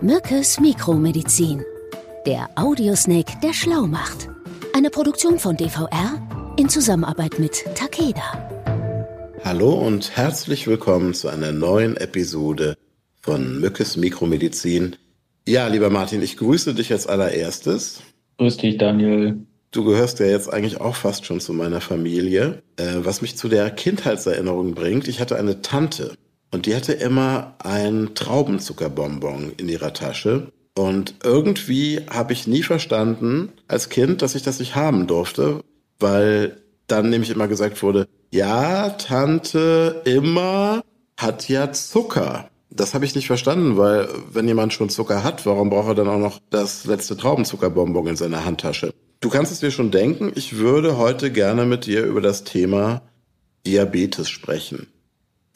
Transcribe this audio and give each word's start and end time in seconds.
Mückes 0.00 0.60
Mikromedizin. 0.60 1.64
Der 2.24 2.48
Audiosnake, 2.54 3.32
der 3.42 3.52
schlau 3.52 3.88
macht. 3.88 4.28
Eine 4.72 4.90
Produktion 4.90 5.40
von 5.40 5.56
DVR 5.56 6.54
in 6.56 6.68
Zusammenarbeit 6.68 7.40
mit 7.40 7.64
Takeda. 7.74 8.48
Hallo 9.42 9.72
und 9.72 10.16
herzlich 10.16 10.68
willkommen 10.68 11.14
zu 11.14 11.28
einer 11.28 11.50
neuen 11.50 11.96
Episode 11.96 12.76
von 13.20 13.60
Mückes 13.60 13.96
Mikromedizin. 13.96 14.94
Ja, 15.48 15.66
lieber 15.66 15.90
Martin, 15.90 16.22
ich 16.22 16.36
grüße 16.36 16.74
dich 16.74 16.92
als 16.92 17.08
allererstes. 17.08 18.00
Grüß 18.38 18.56
dich, 18.58 18.78
Daniel. 18.78 19.38
Du 19.72 19.84
gehörst 19.84 20.20
ja 20.20 20.26
jetzt 20.26 20.52
eigentlich 20.52 20.80
auch 20.80 20.94
fast 20.94 21.26
schon 21.26 21.40
zu 21.40 21.52
meiner 21.52 21.80
Familie, 21.80 22.62
äh, 22.76 22.98
was 22.98 23.20
mich 23.20 23.36
zu 23.36 23.48
der 23.48 23.68
Kindheitserinnerung 23.70 24.74
bringt. 24.74 25.08
Ich 25.08 25.20
hatte 25.20 25.36
eine 25.36 25.60
Tante 25.60 26.14
und 26.50 26.66
die 26.66 26.74
hatte 26.74 26.92
immer 26.92 27.54
ein 27.58 28.10
Traubenzuckerbonbon 28.14 29.52
in 29.56 29.68
ihrer 29.68 29.92
Tasche. 29.92 30.52
Und 30.74 31.16
irgendwie 31.24 32.00
habe 32.08 32.32
ich 32.32 32.46
nie 32.46 32.62
verstanden 32.62 33.52
als 33.66 33.88
Kind, 33.88 34.22
dass 34.22 34.34
ich 34.34 34.42
das 34.42 34.60
nicht 34.60 34.76
haben 34.76 35.06
durfte, 35.06 35.60
weil 35.98 36.62
dann 36.86 37.10
nämlich 37.10 37.30
immer 37.30 37.48
gesagt 37.48 37.82
wurde, 37.82 38.06
ja, 38.30 38.90
Tante 38.90 40.02
immer 40.04 40.82
hat 41.16 41.48
ja 41.48 41.72
Zucker. 41.72 42.48
Das 42.70 42.94
habe 42.94 43.04
ich 43.04 43.14
nicht 43.14 43.26
verstanden, 43.26 43.76
weil 43.76 44.08
wenn 44.32 44.46
jemand 44.46 44.72
schon 44.72 44.88
Zucker 44.88 45.24
hat, 45.24 45.46
warum 45.46 45.70
braucht 45.70 45.88
er 45.88 45.94
dann 45.94 46.08
auch 46.08 46.18
noch 46.18 46.38
das 46.50 46.84
letzte 46.84 47.16
Traubenzuckerbonbon 47.16 48.06
in 48.06 48.16
seiner 48.16 48.44
Handtasche? 48.44 48.92
Du 49.20 49.30
kannst 49.30 49.50
es 49.50 49.60
dir 49.60 49.72
schon 49.72 49.90
denken, 49.90 50.30
ich 50.36 50.58
würde 50.58 50.96
heute 50.96 51.32
gerne 51.32 51.66
mit 51.66 51.86
dir 51.86 52.04
über 52.04 52.20
das 52.20 52.44
Thema 52.44 53.02
Diabetes 53.66 54.28
sprechen. 54.28 54.86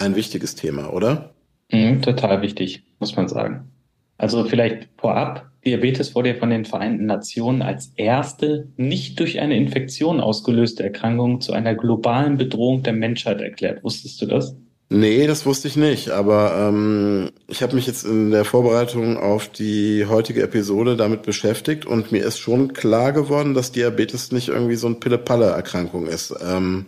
Ein 0.02 0.16
wichtiges 0.16 0.55
Thema, 0.55 0.92
oder? 0.92 1.34
Mhm, 1.70 2.02
total 2.02 2.43
wichtig, 2.43 2.83
muss 2.98 3.16
man 3.16 3.29
sagen. 3.29 3.70
Also 4.19 4.45
vielleicht 4.45 4.88
vorab, 4.98 5.51
Diabetes 5.65 6.15
wurde 6.15 6.30
ja 6.30 6.34
von 6.34 6.51
den 6.51 6.65
Vereinten 6.65 7.07
Nationen 7.07 7.63
als 7.63 7.93
erste 7.96 8.68
nicht 8.76 9.18
durch 9.21 9.41
eine 9.41 9.57
Infektion 9.57 10.21
ausgelöste 10.21 10.82
Erkrankung 10.82 11.41
zu 11.41 11.52
einer 11.52 11.74
globalen 11.74 12.37
Bedrohung 12.37 12.82
der 12.82 12.93
Menschheit 12.93 13.41
erklärt. 13.41 13.85
Wusstest 13.85 14.21
du 14.21 14.26
das? 14.26 14.57
Nee, 14.88 15.26
das 15.26 15.46
wusste 15.46 15.68
ich 15.68 15.76
nicht. 15.76 16.10
Aber 16.10 16.69
ähm, 16.69 17.30
ich 17.48 17.63
habe 17.63 17.76
mich 17.76 17.87
jetzt 17.87 18.04
in 18.04 18.30
der 18.30 18.45
Vorbereitung 18.45 19.16
auf 19.16 19.48
die 19.48 20.04
heutige 20.07 20.43
Episode 20.43 20.96
damit 20.96 21.23
beschäftigt 21.23 21.87
und 21.87 22.13
mir 22.13 22.24
ist 22.24 22.38
schon 22.38 22.74
klar 22.74 23.13
geworden, 23.13 23.54
dass 23.54 23.73
Diabetes 23.73 24.32
nicht 24.32 24.48
irgendwie 24.48 24.74
so 24.74 24.88
ein 24.88 25.01
Pille-Palle-Erkrankung 25.01 26.07
ist. 26.07 26.35
Ähm, 26.46 26.87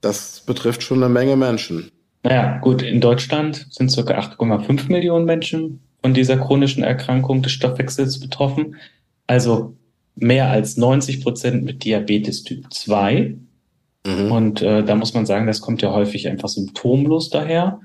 das 0.00 0.42
betrifft 0.46 0.82
schon 0.82 1.02
eine 1.02 1.12
Menge 1.12 1.36
Menschen. 1.36 1.90
Naja, 2.24 2.58
gut, 2.58 2.82
in 2.82 3.00
Deutschland 3.00 3.66
sind 3.70 3.90
circa 3.90 4.18
8,5 4.18 4.90
Millionen 4.90 5.24
Menschen 5.24 5.80
von 6.02 6.14
dieser 6.14 6.36
chronischen 6.36 6.82
Erkrankung 6.82 7.42
des 7.42 7.52
Stoffwechsels 7.52 8.18
betroffen. 8.18 8.76
Also 9.28 9.76
mehr 10.16 10.50
als 10.50 10.76
90 10.76 11.22
Prozent 11.22 11.64
mit 11.64 11.84
Diabetes 11.84 12.42
Typ 12.42 12.72
2 12.72 13.36
Mhm. 14.06 14.32
Und 14.32 14.62
äh, 14.62 14.84
da 14.84 14.94
muss 14.94 15.14
man 15.14 15.26
sagen, 15.26 15.46
das 15.46 15.60
kommt 15.60 15.82
ja 15.82 15.92
häufig 15.92 16.28
einfach 16.28 16.48
symptomlos 16.48 17.30
daher, 17.30 17.80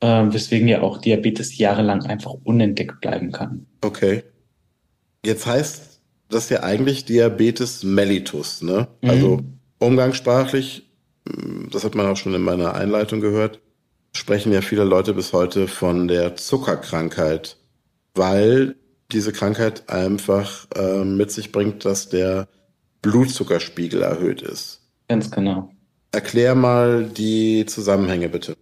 äh, 0.00 0.06
weswegen 0.06 0.68
ja 0.68 0.82
auch 0.82 0.98
Diabetes 0.98 1.58
jahrelang 1.58 2.04
einfach 2.04 2.34
unentdeckt 2.44 3.00
bleiben 3.00 3.30
kann. 3.30 3.66
Okay. 3.82 4.24
Jetzt 5.24 5.46
heißt 5.46 6.00
das 6.30 6.48
ja 6.48 6.62
eigentlich 6.62 7.04
Diabetes 7.04 7.82
mellitus, 7.84 8.62
ne? 8.62 8.88
Mhm. 9.02 9.10
Also 9.10 9.40
umgangssprachlich, 9.78 10.83
das 11.24 11.84
hat 11.84 11.94
man 11.94 12.06
auch 12.06 12.16
schon 12.16 12.34
in 12.34 12.42
meiner 12.42 12.74
Einleitung 12.74 13.20
gehört, 13.20 13.60
sprechen 14.12 14.52
ja 14.52 14.60
viele 14.60 14.84
Leute 14.84 15.14
bis 15.14 15.32
heute 15.32 15.68
von 15.68 16.08
der 16.08 16.36
Zuckerkrankheit, 16.36 17.56
weil 18.14 18.76
diese 19.12 19.32
Krankheit 19.32 19.88
einfach 19.88 20.66
äh, 20.74 21.04
mit 21.04 21.30
sich 21.30 21.52
bringt, 21.52 21.84
dass 21.84 22.08
der 22.08 22.48
Blutzuckerspiegel 23.02 24.02
erhöht 24.02 24.42
ist. 24.42 24.80
Ganz 25.08 25.30
genau. 25.30 25.70
Erklär 26.12 26.54
mal 26.54 27.04
die 27.04 27.66
Zusammenhänge 27.66 28.28
bitte. 28.28 28.54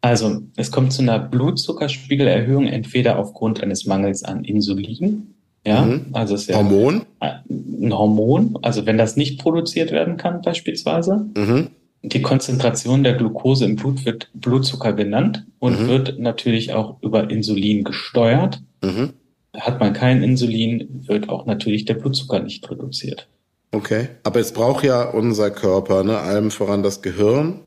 Also, 0.00 0.42
es 0.56 0.70
kommt 0.70 0.92
zu 0.92 1.02
einer 1.02 1.18
Blutzuckerspiegelerhöhung 1.18 2.66
entweder 2.66 3.18
aufgrund 3.18 3.62
eines 3.62 3.84
Mangels 3.84 4.22
an 4.24 4.44
Insulin, 4.44 5.34
ja, 5.66 5.82
mhm. 5.84 6.06
also 6.12 6.34
ist 6.34 6.48
ja 6.48 6.56
Hormon? 6.56 7.02
Ein 7.20 7.92
Hormon, 7.92 8.58
also 8.62 8.86
wenn 8.86 8.96
das 8.96 9.16
nicht 9.16 9.40
produziert 9.40 9.90
werden 9.90 10.16
kann 10.16 10.40
beispielsweise. 10.40 11.26
Mhm. 11.36 11.68
Die 12.02 12.22
Konzentration 12.22 13.02
der 13.02 13.14
Glucose 13.14 13.64
im 13.64 13.76
Blut 13.76 14.04
wird 14.04 14.30
Blutzucker 14.34 14.92
genannt 14.92 15.44
und 15.58 15.80
mhm. 15.80 15.88
wird 15.88 16.18
natürlich 16.18 16.72
auch 16.72 17.02
über 17.02 17.28
Insulin 17.30 17.84
gesteuert. 17.84 18.62
Mhm. 18.82 19.14
Hat 19.56 19.80
man 19.80 19.92
kein 19.92 20.22
Insulin, 20.22 21.04
wird 21.06 21.28
auch 21.28 21.46
natürlich 21.46 21.84
der 21.84 21.94
Blutzucker 21.94 22.40
nicht 22.40 22.70
reduziert. 22.70 23.28
Okay. 23.72 24.08
Aber 24.22 24.40
es 24.40 24.52
braucht 24.52 24.84
ja 24.84 25.02
unser 25.10 25.50
Körper, 25.50 26.04
ne, 26.04 26.18
allem 26.18 26.50
voran 26.50 26.82
das 26.82 27.02
Gehirn 27.02 27.64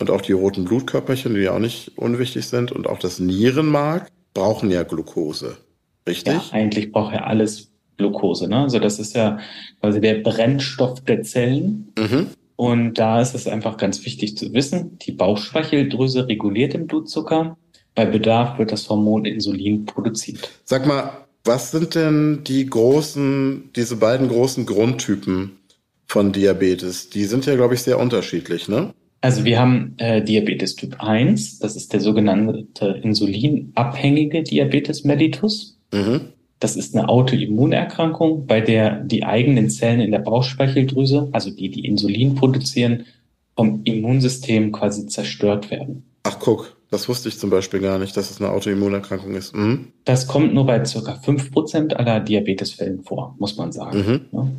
und 0.00 0.10
auch 0.10 0.20
die 0.20 0.32
roten 0.32 0.64
Blutkörperchen, 0.64 1.34
die 1.34 1.40
ja 1.40 1.52
auch 1.52 1.58
nicht 1.58 1.98
unwichtig 1.98 2.46
sind 2.46 2.70
und 2.70 2.86
auch 2.86 2.98
das 2.98 3.18
Nierenmark 3.18 4.08
brauchen 4.34 4.70
ja 4.70 4.84
Glucose. 4.84 5.56
Richtig? 6.06 6.32
Ja, 6.32 6.42
eigentlich 6.52 6.92
braucht 6.92 7.14
ja 7.14 7.24
alles 7.24 7.70
Glucose, 7.96 8.48
ne? 8.48 8.58
Also 8.58 8.78
das 8.78 8.98
ist 8.98 9.14
ja 9.14 9.38
quasi 9.80 10.00
der 10.00 10.14
Brennstoff 10.20 11.00
der 11.04 11.22
Zellen. 11.22 11.92
Mhm. 11.98 12.28
Und 12.58 12.94
da 12.94 13.20
ist 13.20 13.36
es 13.36 13.46
einfach 13.46 13.76
ganz 13.76 14.04
wichtig 14.04 14.36
zu 14.36 14.52
wissen, 14.52 14.98
die 14.98 15.12
Bauchspeicheldrüse 15.12 16.26
reguliert 16.26 16.72
den 16.72 16.88
Blutzucker. 16.88 17.56
Bei 17.94 18.04
Bedarf 18.04 18.58
wird 18.58 18.72
das 18.72 18.88
Hormon 18.88 19.24
Insulin 19.26 19.84
produziert. 19.84 20.50
Sag 20.64 20.84
mal, 20.84 21.28
was 21.44 21.70
sind 21.70 21.94
denn 21.94 22.42
die 22.42 22.66
großen, 22.66 23.70
diese 23.76 23.94
beiden 23.94 24.26
großen 24.26 24.66
Grundtypen 24.66 25.58
von 26.06 26.32
Diabetes? 26.32 27.10
Die 27.10 27.26
sind 27.26 27.46
ja, 27.46 27.54
glaube 27.54 27.74
ich, 27.74 27.82
sehr 27.82 28.00
unterschiedlich, 28.00 28.68
ne? 28.68 28.92
Also 29.20 29.44
wir 29.44 29.60
haben 29.60 29.94
äh, 29.98 30.20
Diabetes 30.24 30.74
Typ 30.74 30.96
1, 30.98 31.60
das 31.60 31.76
ist 31.76 31.92
der 31.92 32.00
sogenannte 32.00 33.00
insulinabhängige 33.04 34.42
Diabetes 34.42 35.04
mellitus. 35.04 35.78
Mhm. 35.92 36.32
Das 36.60 36.76
ist 36.76 36.96
eine 36.96 37.08
Autoimmunerkrankung, 37.08 38.46
bei 38.46 38.60
der 38.60 39.00
die 39.00 39.24
eigenen 39.24 39.70
Zellen 39.70 40.00
in 40.00 40.10
der 40.10 40.18
Bauchspeicheldrüse, 40.18 41.28
also 41.32 41.50
die, 41.50 41.70
die 41.70 41.86
Insulin 41.86 42.34
produzieren, 42.34 43.04
vom 43.54 43.80
Immunsystem 43.84 44.72
quasi 44.72 45.06
zerstört 45.06 45.70
werden. 45.70 46.04
Ach 46.24 46.38
guck, 46.40 46.76
das 46.90 47.08
wusste 47.08 47.28
ich 47.28 47.38
zum 47.38 47.50
Beispiel 47.50 47.80
gar 47.80 47.98
nicht, 47.98 48.16
dass 48.16 48.30
es 48.30 48.40
eine 48.40 48.50
Autoimmunerkrankung 48.50 49.34
ist. 49.34 49.54
Mhm. 49.54 49.88
Das 50.04 50.26
kommt 50.26 50.54
nur 50.54 50.66
bei 50.66 50.84
circa 50.84 51.16
fünf 51.16 51.52
Prozent 51.52 51.96
aller 51.96 52.20
Diabetesfällen 52.20 53.02
vor, 53.02 53.34
muss 53.38 53.56
man 53.56 53.72
sagen. 53.72 54.28
Mhm. 54.32 54.50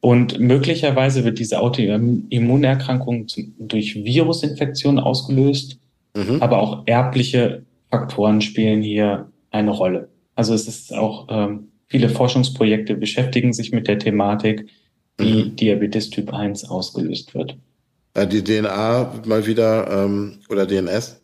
Und 0.00 0.40
möglicherweise 0.40 1.24
wird 1.24 1.38
diese 1.38 1.60
Autoimmunerkrankung 1.60 3.26
durch 3.58 3.94
Virusinfektionen 4.04 4.98
ausgelöst, 4.98 5.78
mhm. 6.16 6.40
aber 6.40 6.58
auch 6.60 6.82
erbliche 6.86 7.62
Faktoren 7.90 8.40
spielen 8.40 8.82
hier 8.82 9.30
eine 9.50 9.70
Rolle. 9.70 10.08
Also 10.42 10.54
es 10.54 10.66
ist 10.66 10.92
auch, 10.92 11.28
ähm, 11.30 11.68
viele 11.86 12.08
Forschungsprojekte 12.08 12.96
beschäftigen 12.96 13.52
sich 13.52 13.70
mit 13.70 13.86
der 13.86 14.00
Thematik, 14.00 14.66
wie 15.16 15.44
mhm. 15.44 15.54
Diabetes 15.54 16.10
Typ 16.10 16.32
1 16.32 16.68
ausgelöst 16.68 17.32
wird. 17.32 17.56
Die 18.16 18.42
DNA 18.42 19.22
mal 19.24 19.46
wieder 19.46 20.04
ähm, 20.04 20.38
oder 20.48 20.66
DNS 20.66 21.22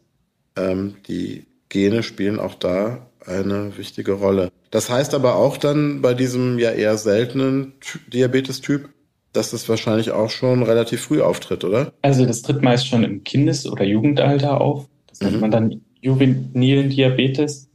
ähm, 0.57 0.95
die 1.09 1.47
Gene 1.69 2.05
spielen 2.05 2.39
auch 2.39 2.55
da 2.55 3.09
eine 3.27 3.77
wichtige 3.77 4.13
Rolle. 4.13 4.53
Das 4.71 4.89
heißt 4.89 5.15
aber 5.15 5.35
auch 5.35 5.57
dann 5.57 6.01
bei 6.01 6.15
diesem 6.15 6.61
ja 6.61 6.71
eher 6.71 6.97
seltenen 6.97 7.73
Diabetes-Typ, 8.13 8.89
dass 9.33 9.51
das 9.51 9.69
wahrscheinlich 9.69 10.13
auch 10.13 10.31
schon 10.31 10.63
relativ 10.63 11.01
früh 11.01 11.23
auftritt, 11.23 11.65
oder? 11.65 11.93
Also 12.03 12.25
das 12.25 12.43
tritt 12.43 12.63
meist 12.63 12.87
schon 12.87 13.03
im 13.03 13.25
Kindes- 13.25 13.67
oder 13.67 13.83
Jugendalter 13.83 14.61
auf. 14.61 14.89
Das 15.09 15.21
nennt 15.21 15.35
mhm. 15.35 15.41
man 15.41 15.51
dann 15.51 15.81
juvenilen 16.01 16.91
Diabetes. 16.91 17.68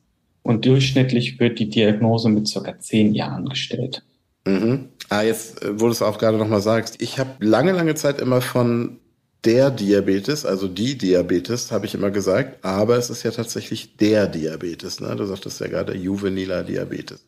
Und 0.43 0.65
durchschnittlich 0.65 1.39
wird 1.39 1.59
die 1.59 1.69
Diagnose 1.69 2.29
mit 2.29 2.47
circa 2.47 2.77
zehn 2.79 3.13
Jahren 3.13 3.49
gestellt. 3.49 4.03
Mhm. 4.45 4.89
Ah, 5.09 5.21
jetzt, 5.21 5.63
äh, 5.63 5.79
wo 5.79 5.85
du 5.85 5.91
es 5.91 6.01
auch 6.01 6.17
gerade 6.17 6.37
nochmal 6.37 6.61
sagst. 6.61 7.01
Ich 7.01 7.17
habe 7.17 7.43
lange, 7.45 7.71
lange 7.71 7.95
Zeit 7.95 8.19
immer 8.21 8.41
von 8.41 8.99
der 9.45 9.71
Diabetes, 9.71 10.45
also 10.45 10.67
die 10.67 10.97
Diabetes, 10.97 11.71
habe 11.71 11.85
ich 11.85 11.95
immer 11.95 12.11
gesagt, 12.11 12.63
aber 12.63 12.97
es 12.97 13.09
ist 13.09 13.23
ja 13.23 13.31
tatsächlich 13.31 13.97
der 13.97 14.27
Diabetes. 14.27 15.01
Ne? 15.01 15.15
Du 15.15 15.25
sagtest 15.25 15.59
ja 15.59 15.67
gerade 15.67 15.95
juveniler 15.95 16.63
Diabetes. 16.63 17.25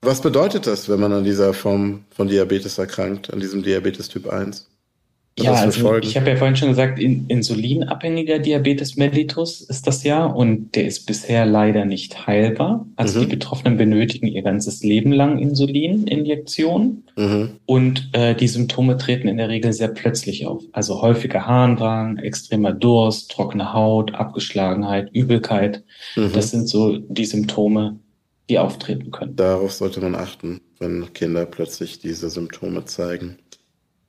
Was 0.00 0.20
bedeutet 0.20 0.66
das, 0.66 0.88
wenn 0.88 1.00
man 1.00 1.12
an 1.12 1.24
dieser 1.24 1.54
Form 1.54 2.04
von 2.10 2.28
Diabetes 2.28 2.78
erkrankt, 2.78 3.32
an 3.32 3.40
diesem 3.40 3.62
Diabetes 3.62 4.08
Typ 4.08 4.28
1? 4.28 4.68
Ja, 5.36 5.52
also 5.54 5.96
ich 5.98 6.16
habe 6.16 6.30
ja 6.30 6.36
vorhin 6.36 6.54
schon 6.54 6.68
gesagt, 6.68 7.00
in, 7.00 7.26
insulinabhängiger 7.26 8.38
Diabetes 8.38 8.96
mellitus 8.96 9.62
ist 9.62 9.84
das 9.86 10.04
ja 10.04 10.24
und 10.24 10.76
der 10.76 10.86
ist 10.86 11.06
bisher 11.06 11.44
leider 11.44 11.84
nicht 11.84 12.28
heilbar. 12.28 12.86
Also 12.94 13.18
mhm. 13.18 13.24
die 13.24 13.30
Betroffenen 13.30 13.76
benötigen 13.76 14.28
ihr 14.28 14.42
ganzes 14.42 14.84
Leben 14.84 15.10
lang 15.10 15.40
Insulininjektionen 15.40 17.08
mhm. 17.16 17.50
und 17.66 18.10
äh, 18.12 18.36
die 18.36 18.46
Symptome 18.46 18.96
treten 18.96 19.26
in 19.26 19.36
der 19.36 19.48
Regel 19.48 19.72
sehr 19.72 19.88
plötzlich 19.88 20.46
auf. 20.46 20.62
Also 20.70 21.02
häufiger 21.02 21.46
Harndrang, 21.46 22.18
extremer 22.18 22.72
Durst, 22.72 23.32
trockene 23.32 23.72
Haut, 23.72 24.14
Abgeschlagenheit, 24.14 25.10
Übelkeit. 25.12 25.82
Mhm. 26.14 26.30
Das 26.32 26.52
sind 26.52 26.68
so 26.68 26.96
die 26.96 27.26
Symptome, 27.26 27.98
die 28.48 28.60
auftreten 28.60 29.10
können. 29.10 29.34
Darauf 29.34 29.72
sollte 29.72 30.00
man 30.00 30.14
achten, 30.14 30.60
wenn 30.78 31.12
Kinder 31.12 31.44
plötzlich 31.44 31.98
diese 31.98 32.30
Symptome 32.30 32.84
zeigen. 32.84 33.38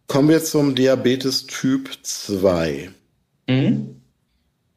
Kommen 0.07 0.29
wir 0.29 0.43
zum 0.43 0.75
Diabetes 0.75 1.45
Typ 1.47 1.89
2. 2.01 2.89
Mhm. 3.47 4.01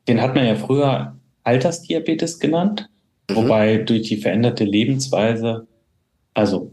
Den 0.06 0.22
hat 0.22 0.34
man 0.34 0.46
ja 0.46 0.56
früher 0.56 1.16
Altersdiabetes 1.44 2.38
genannt, 2.38 2.88
mhm. 3.30 3.36
wobei 3.36 3.78
durch 3.78 4.02
die 4.02 4.16
veränderte 4.16 4.64
Lebensweise, 4.64 5.66
also 6.34 6.72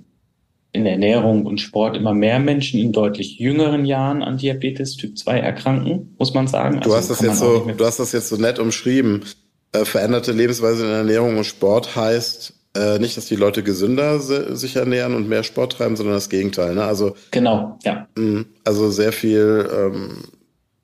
in 0.71 0.85
Ernährung 0.85 1.45
und 1.45 1.59
Sport 1.59 1.95
immer 1.95 2.13
mehr 2.13 2.39
Menschen 2.39 2.79
in 2.79 2.91
deutlich 2.91 3.39
jüngeren 3.39 3.85
Jahren 3.85 4.21
an 4.21 4.37
Diabetes 4.37 4.97
Typ 4.97 5.17
2 5.17 5.39
erkranken, 5.39 6.15
muss 6.17 6.33
man 6.33 6.47
sagen. 6.47 6.81
Du, 6.81 6.93
also 6.93 6.97
hast, 6.97 7.09
das 7.09 7.21
jetzt 7.21 7.39
so, 7.39 7.71
du 7.75 7.85
hast 7.85 7.99
das 7.99 8.11
jetzt 8.11 8.29
so 8.29 8.35
nett 8.35 8.59
umschrieben. 8.59 9.23
Äh, 9.71 9.85
veränderte 9.85 10.31
Lebensweise 10.31 10.85
in 10.85 10.91
Ernährung 10.91 11.37
und 11.37 11.45
Sport 11.45 11.95
heißt 11.95 12.53
äh, 12.75 12.99
nicht, 12.99 13.17
dass 13.17 13.25
die 13.25 13.35
Leute 13.35 13.63
gesünder 13.63 14.19
sich 14.19 14.75
ernähren 14.75 15.15
und 15.15 15.27
mehr 15.27 15.43
Sport 15.43 15.73
treiben, 15.73 15.95
sondern 15.95 16.15
das 16.15 16.29
Gegenteil. 16.29 16.75
Ne? 16.75 16.83
Also, 16.83 17.15
genau, 17.31 17.79
ja. 17.83 18.07
Mh, 18.17 18.45
also 18.63 18.91
sehr 18.91 19.11
viel 19.11 19.67
ähm, 19.71 20.23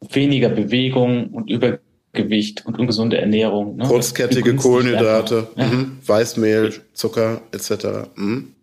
weniger 0.10 0.50
Bewegung 0.50 1.30
und 1.30 1.50
Übergewicht 1.50 2.66
und 2.66 2.80
ungesunde 2.80 3.18
Ernährung. 3.18 3.76
Ne? 3.76 3.86
Kurzkettige 3.86 4.56
Kohlenhydrate, 4.56 5.48
ja. 5.56 5.66
mhm. 5.66 5.98
Weißmehl, 6.06 6.74
Zucker 6.94 7.42
etc. 7.52 8.10
Mhm. 8.16 8.54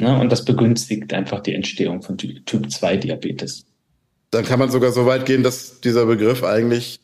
Ne? 0.00 0.18
Und 0.18 0.30
das 0.30 0.44
begünstigt 0.44 1.12
einfach 1.12 1.40
die 1.40 1.54
Entstehung 1.54 2.02
von 2.02 2.18
Typ 2.18 2.70
2 2.70 2.96
Diabetes. 2.96 3.64
Dann 4.30 4.44
kann 4.44 4.58
man 4.58 4.70
sogar 4.70 4.92
so 4.92 5.04
weit 5.06 5.26
gehen, 5.26 5.42
dass 5.42 5.80
dieser 5.80 6.06
Begriff 6.06 6.42
eigentlich, 6.42 7.00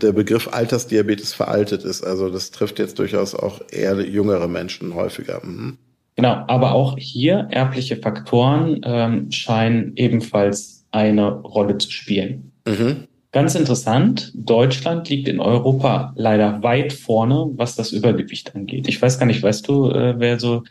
der 0.00 0.12
Begriff 0.12 0.48
Altersdiabetes 0.52 1.34
veraltet 1.34 1.84
ist. 1.84 2.02
Also 2.02 2.30
das 2.30 2.50
trifft 2.50 2.78
jetzt 2.78 2.98
durchaus 2.98 3.34
auch 3.34 3.60
eher 3.70 4.00
jüngere 4.00 4.48
Menschen 4.48 4.94
häufiger. 4.94 5.40
Mhm. 5.44 5.78
Genau, 6.16 6.44
aber 6.48 6.72
auch 6.72 6.98
hier 6.98 7.48
erbliche 7.50 7.96
Faktoren 7.96 8.80
ähm, 8.84 9.30
scheinen 9.32 9.92
ebenfalls 9.96 10.84
eine 10.90 11.30
Rolle 11.30 11.78
zu 11.78 11.90
spielen. 11.90 12.52
Mhm. 12.66 13.06
Ganz 13.32 13.54
interessant, 13.54 14.32
Deutschland 14.34 15.08
liegt 15.08 15.28
in 15.28 15.38
Europa 15.38 16.12
leider 16.16 16.64
weit 16.64 16.92
vorne, 16.92 17.50
was 17.54 17.76
das 17.76 17.92
Übergewicht 17.92 18.56
angeht. 18.56 18.88
Ich 18.88 19.00
weiß 19.00 19.20
gar 19.20 19.26
nicht, 19.26 19.42
weißt 19.42 19.68
du, 19.68 19.88
äh, 19.90 20.18
wer 20.18 20.40
so 20.40 20.64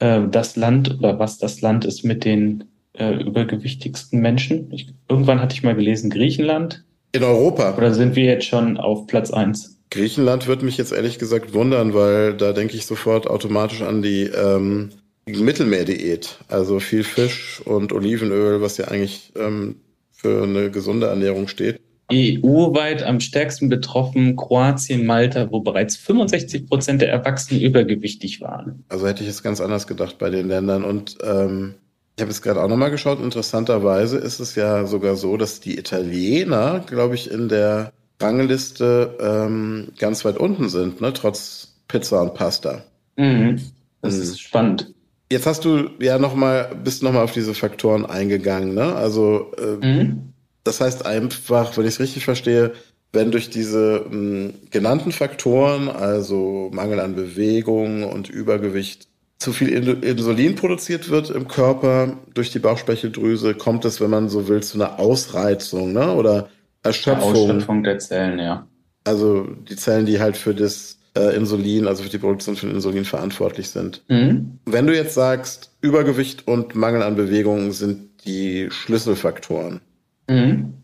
äh, 0.00 0.22
das 0.28 0.56
Land 0.56 0.98
oder 0.98 1.20
was 1.20 1.38
das 1.38 1.60
Land 1.60 1.84
ist 1.84 2.02
mit 2.02 2.24
den 2.24 2.64
äh, 2.94 3.22
übergewichtigsten 3.22 4.20
Menschen? 4.20 4.72
Ich, 4.72 4.88
irgendwann 5.08 5.40
hatte 5.40 5.54
ich 5.54 5.62
mal 5.62 5.76
gelesen, 5.76 6.10
Griechenland. 6.10 6.84
In 7.12 7.22
Europa. 7.22 7.76
Oder 7.76 7.92
sind 7.92 8.16
wir 8.16 8.24
jetzt 8.24 8.46
schon 8.46 8.78
auf 8.78 9.06
Platz 9.06 9.30
eins? 9.30 9.78
Griechenland 9.90 10.46
würde 10.46 10.64
mich 10.64 10.78
jetzt 10.78 10.92
ehrlich 10.92 11.18
gesagt 11.18 11.52
wundern, 11.52 11.92
weil 11.92 12.34
da 12.34 12.52
denke 12.52 12.74
ich 12.74 12.86
sofort 12.86 13.26
automatisch 13.26 13.82
an 13.82 14.00
die 14.00 14.22
ähm, 14.22 14.90
Mittelmeerdiät. 15.26 16.38
Also 16.48 16.80
viel 16.80 17.04
Fisch 17.04 17.60
und 17.66 17.92
Olivenöl, 17.92 18.62
was 18.62 18.78
ja 18.78 18.86
eigentlich 18.86 19.32
ähm, 19.36 19.76
für 20.10 20.44
eine 20.44 20.70
gesunde 20.70 21.08
Ernährung 21.08 21.48
steht. 21.48 21.78
EU-weit 22.10 23.02
am 23.02 23.20
stärksten 23.20 23.68
betroffen 23.68 24.36
Kroatien, 24.36 25.06
Malta, 25.06 25.50
wo 25.50 25.60
bereits 25.60 25.96
65 25.96 26.66
Prozent 26.66 27.02
der 27.02 27.10
Erwachsenen 27.10 27.60
übergewichtig 27.60 28.40
waren. 28.40 28.84
Also 28.88 29.06
hätte 29.06 29.22
ich 29.22 29.28
es 29.28 29.42
ganz 29.42 29.60
anders 29.60 29.86
gedacht 29.86 30.18
bei 30.18 30.30
den 30.30 30.48
Ländern. 30.48 30.84
Und 30.84 31.18
ähm, 31.22 31.74
habe 32.22 32.30
es 32.30 32.42
gerade 32.42 32.62
auch 32.62 32.68
nochmal 32.68 32.90
geschaut. 32.90 33.20
Interessanterweise 33.20 34.16
ist 34.16 34.40
es 34.40 34.54
ja 34.54 34.86
sogar 34.86 35.16
so, 35.16 35.36
dass 35.36 35.60
die 35.60 35.78
Italiener, 35.78 36.80
glaube 36.86 37.14
ich, 37.14 37.30
in 37.30 37.48
der 37.48 37.92
Rangliste 38.20 39.18
ähm, 39.20 39.88
ganz 39.98 40.24
weit 40.24 40.38
unten 40.38 40.68
sind, 40.68 41.00
ne? 41.00 41.12
trotz 41.12 41.74
Pizza 41.88 42.22
und 42.22 42.34
Pasta. 42.34 42.84
Mhm. 43.16 43.60
Das 44.00 44.16
mhm. 44.16 44.22
ist 44.22 44.40
spannend. 44.40 44.94
Jetzt 45.30 45.46
hast 45.46 45.64
du 45.64 45.90
ja 45.98 46.18
noch 46.18 46.34
mal, 46.34 46.74
bist 46.84 47.02
noch 47.02 47.12
mal 47.12 47.22
auf 47.22 47.32
diese 47.32 47.54
Faktoren 47.54 48.04
eingegangen, 48.04 48.74
ne? 48.74 48.94
Also 48.94 49.52
äh, 49.56 49.86
mhm. 49.86 50.32
das 50.62 50.80
heißt 50.80 51.06
einfach, 51.06 51.76
wenn 51.76 51.84
ich 51.84 51.94
es 51.94 52.00
richtig 52.00 52.24
verstehe, 52.24 52.72
wenn 53.12 53.30
durch 53.30 53.50
diese 53.50 54.04
mh, 54.08 54.10
hm, 54.10 54.54
genannten 54.70 55.12
Faktoren, 55.12 55.88
also 55.88 56.70
Mangel 56.72 57.00
an 57.00 57.14
Bewegung 57.14 58.04
und 58.04 58.28
Übergewicht, 58.28 59.08
zu 59.42 59.52
viel 59.52 59.68
Insulin 59.68 60.54
produziert 60.54 61.10
wird 61.10 61.30
im 61.30 61.48
Körper 61.48 62.16
durch 62.32 62.50
die 62.50 62.60
Bauchspeicheldrüse, 62.60 63.54
kommt 63.54 63.84
es, 63.84 64.00
wenn 64.00 64.10
man 64.10 64.28
so 64.28 64.48
will, 64.48 64.62
zu 64.62 64.78
einer 64.78 64.98
Ausreizung, 64.98 65.92
ne? 65.92 66.14
Oder 66.14 66.48
Erschöpfung. 66.82 67.32
Ausschöpfung 67.32 67.82
der 67.82 67.98
Zellen, 67.98 68.38
ja. 68.38 68.66
Also 69.04 69.46
die 69.68 69.76
Zellen, 69.76 70.06
die 70.06 70.20
halt 70.20 70.36
für 70.36 70.54
das 70.54 70.98
äh, 71.16 71.34
Insulin, 71.36 71.86
also 71.86 72.04
für 72.04 72.08
die 72.08 72.18
Produktion 72.18 72.56
von 72.56 72.70
Insulin 72.70 73.04
verantwortlich 73.04 73.68
sind. 73.68 74.02
Mhm. 74.08 74.58
Wenn 74.64 74.86
du 74.86 74.94
jetzt 74.94 75.14
sagst, 75.14 75.72
Übergewicht 75.80 76.46
und 76.46 76.74
Mangel 76.74 77.02
an 77.02 77.16
Bewegung 77.16 77.72
sind 77.72 78.24
die 78.24 78.68
Schlüsselfaktoren, 78.70 79.80
mhm. 80.28 80.74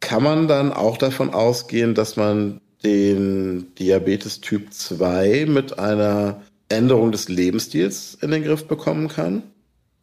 kann 0.00 0.22
man 0.22 0.46
dann 0.46 0.72
auch 0.72 0.98
davon 0.98 1.34
ausgehen, 1.34 1.94
dass 1.94 2.16
man 2.16 2.60
den 2.84 3.74
Diabetes 3.78 4.40
Typ 4.40 4.72
2 4.72 5.46
mit 5.48 5.78
einer 5.78 6.42
Änderung 6.74 7.12
des 7.12 7.28
Lebensstils 7.28 8.16
in 8.20 8.30
den 8.30 8.44
Griff 8.44 8.66
bekommen 8.66 9.08
kann? 9.08 9.42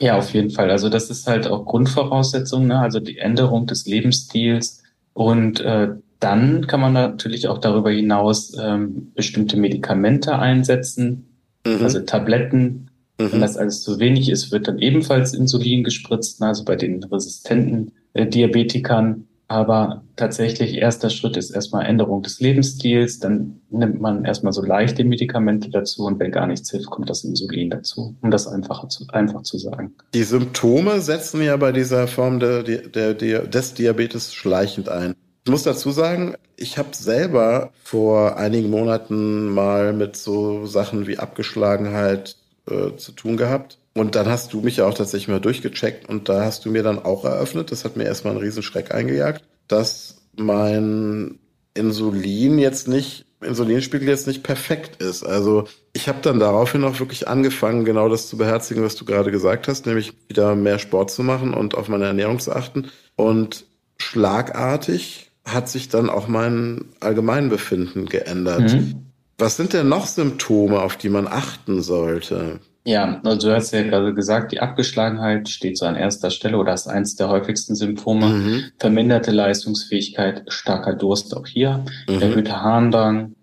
Ja, 0.01 0.17
auf 0.17 0.33
jeden 0.33 0.49
Fall. 0.49 0.71
Also 0.71 0.89
das 0.89 1.09
ist 1.09 1.27
halt 1.27 1.47
auch 1.47 1.65
Grundvoraussetzung, 1.65 2.67
ne? 2.67 2.79
also 2.79 2.99
die 2.99 3.19
Änderung 3.19 3.67
des 3.67 3.85
Lebensstils 3.85 4.81
und 5.13 5.59
äh, 5.59 5.89
dann 6.19 6.67
kann 6.67 6.79
man 6.79 6.93
natürlich 6.93 7.47
auch 7.47 7.57
darüber 7.57 7.91
hinaus 7.91 8.55
ähm, 8.59 9.11
bestimmte 9.15 9.57
Medikamente 9.57 10.37
einsetzen, 10.37 11.37
mhm. 11.65 11.81
also 11.81 11.99
Tabletten. 12.01 12.91
Mhm. 13.19 13.31
Wenn 13.31 13.41
das 13.41 13.57
alles 13.57 13.83
zu 13.83 13.99
wenig 13.99 14.29
ist, 14.29 14.51
wird 14.51 14.67
dann 14.67 14.79
ebenfalls 14.79 15.33
Insulin 15.33 15.83
gespritzt, 15.83 16.41
also 16.41 16.63
bei 16.63 16.75
den 16.75 17.03
resistenten 17.03 17.91
äh, 18.13 18.25
Diabetikern. 18.27 19.27
Aber 19.51 20.01
tatsächlich 20.15 20.75
erster 20.75 21.09
Schritt 21.09 21.35
ist 21.35 21.49
erstmal 21.49 21.85
Änderung 21.85 22.23
des 22.23 22.39
Lebensstils. 22.39 23.19
Dann 23.19 23.59
nimmt 23.69 23.99
man 23.99 24.23
erstmal 24.23 24.53
so 24.53 24.63
leichte 24.63 25.03
Medikamente 25.03 25.69
dazu 25.69 26.05
und 26.05 26.21
wenn 26.21 26.31
gar 26.31 26.47
nichts 26.47 26.71
hilft, 26.71 26.85
kommt 26.85 27.09
das 27.09 27.25
Insulin 27.25 27.69
dazu, 27.69 28.15
um 28.21 28.31
das 28.31 28.47
einfacher 28.47 28.87
zu, 28.87 29.07
einfach 29.09 29.41
zu 29.41 29.57
sagen. 29.57 29.93
Die 30.13 30.23
Symptome 30.23 31.01
setzen 31.01 31.41
ja 31.41 31.57
bei 31.57 31.73
dieser 31.73 32.07
Form 32.07 32.39
der, 32.39 32.63
der, 32.63 33.13
der, 33.13 33.45
des 33.45 33.73
Diabetes 33.73 34.33
schleichend 34.33 34.87
ein. 34.87 35.15
Ich 35.43 35.51
muss 35.51 35.63
dazu 35.63 35.91
sagen, 35.91 36.35
ich 36.55 36.77
habe 36.77 36.91
selber 36.93 37.71
vor 37.83 38.37
einigen 38.37 38.69
Monaten 38.69 39.49
mal 39.49 39.91
mit 39.91 40.15
so 40.15 40.65
Sachen 40.65 41.07
wie 41.07 41.17
Abgeschlagenheit 41.17 42.37
äh, 42.69 42.95
zu 42.95 43.11
tun 43.11 43.35
gehabt. 43.35 43.79
Und 43.93 44.15
dann 44.15 44.27
hast 44.27 44.53
du 44.53 44.61
mich 44.61 44.77
ja 44.77 44.85
auch 44.85 44.93
tatsächlich 44.93 45.27
mal 45.27 45.41
durchgecheckt 45.41 46.07
und 46.07 46.29
da 46.29 46.45
hast 46.45 46.63
du 46.63 46.71
mir 46.71 46.81
dann 46.81 46.99
auch 46.99 47.25
eröffnet, 47.25 47.71
das 47.71 47.83
hat 47.83 47.97
mir 47.97 48.05
erstmal 48.05 48.33
einen 48.33 48.43
riesen 48.43 48.63
Schreck 48.63 48.93
eingejagt, 48.93 49.43
dass 49.67 50.21
mein 50.37 51.39
Insulin 51.73 52.57
jetzt 52.57 52.87
nicht, 52.87 53.25
Insulinspiegel 53.41 54.07
jetzt 54.07 54.27
nicht 54.27 54.43
perfekt 54.43 55.01
ist. 55.01 55.23
Also 55.23 55.65
ich 55.93 56.07
habe 56.07 56.19
dann 56.21 56.39
daraufhin 56.39 56.83
auch 56.85 56.99
wirklich 56.99 57.27
angefangen, 57.27 57.83
genau 57.83 58.07
das 58.07 58.29
zu 58.29 58.37
beherzigen, 58.37 58.83
was 58.83 58.95
du 58.95 59.03
gerade 59.03 59.31
gesagt 59.31 59.67
hast, 59.67 59.85
nämlich 59.85 60.13
wieder 60.29 60.55
mehr 60.55 60.79
Sport 60.79 61.11
zu 61.11 61.23
machen 61.23 61.53
und 61.53 61.75
auf 61.75 61.89
meine 61.89 62.05
Ernährung 62.05 62.39
zu 62.39 62.53
achten. 62.53 62.91
Und 63.15 63.65
schlagartig 63.97 65.31
hat 65.43 65.69
sich 65.69 65.89
dann 65.89 66.09
auch 66.09 66.27
mein 66.27 66.85
Allgemeinbefinden 66.99 68.05
geändert. 68.05 68.73
Mhm. 68.73 69.07
Was 69.37 69.57
sind 69.57 69.73
denn 69.73 69.89
noch 69.89 70.05
Symptome, 70.05 70.81
auf 70.81 70.97
die 70.97 71.09
man 71.09 71.27
achten 71.27 71.81
sollte? 71.81 72.59
Ja, 72.83 73.21
also 73.23 73.49
du 73.49 73.55
hast 73.55 73.71
ja 73.73 73.83
gerade 73.83 74.13
gesagt, 74.13 74.51
die 74.51 74.59
Abgeschlagenheit 74.59 75.49
steht 75.49 75.77
so 75.77 75.85
an 75.85 75.95
erster 75.95 76.31
Stelle 76.31 76.57
oder 76.57 76.73
ist 76.73 76.87
eins 76.87 77.15
der 77.15 77.29
häufigsten 77.29 77.75
Symptome. 77.75 78.27
Mhm. 78.27 78.63
Verminderte 78.79 79.31
Leistungsfähigkeit, 79.31 80.43
starker 80.47 80.93
Durst 80.93 81.35
auch 81.37 81.45
hier, 81.45 81.85
mhm. 82.09 82.21
erhöhter 82.21 82.61
Harndrang, 82.61 83.35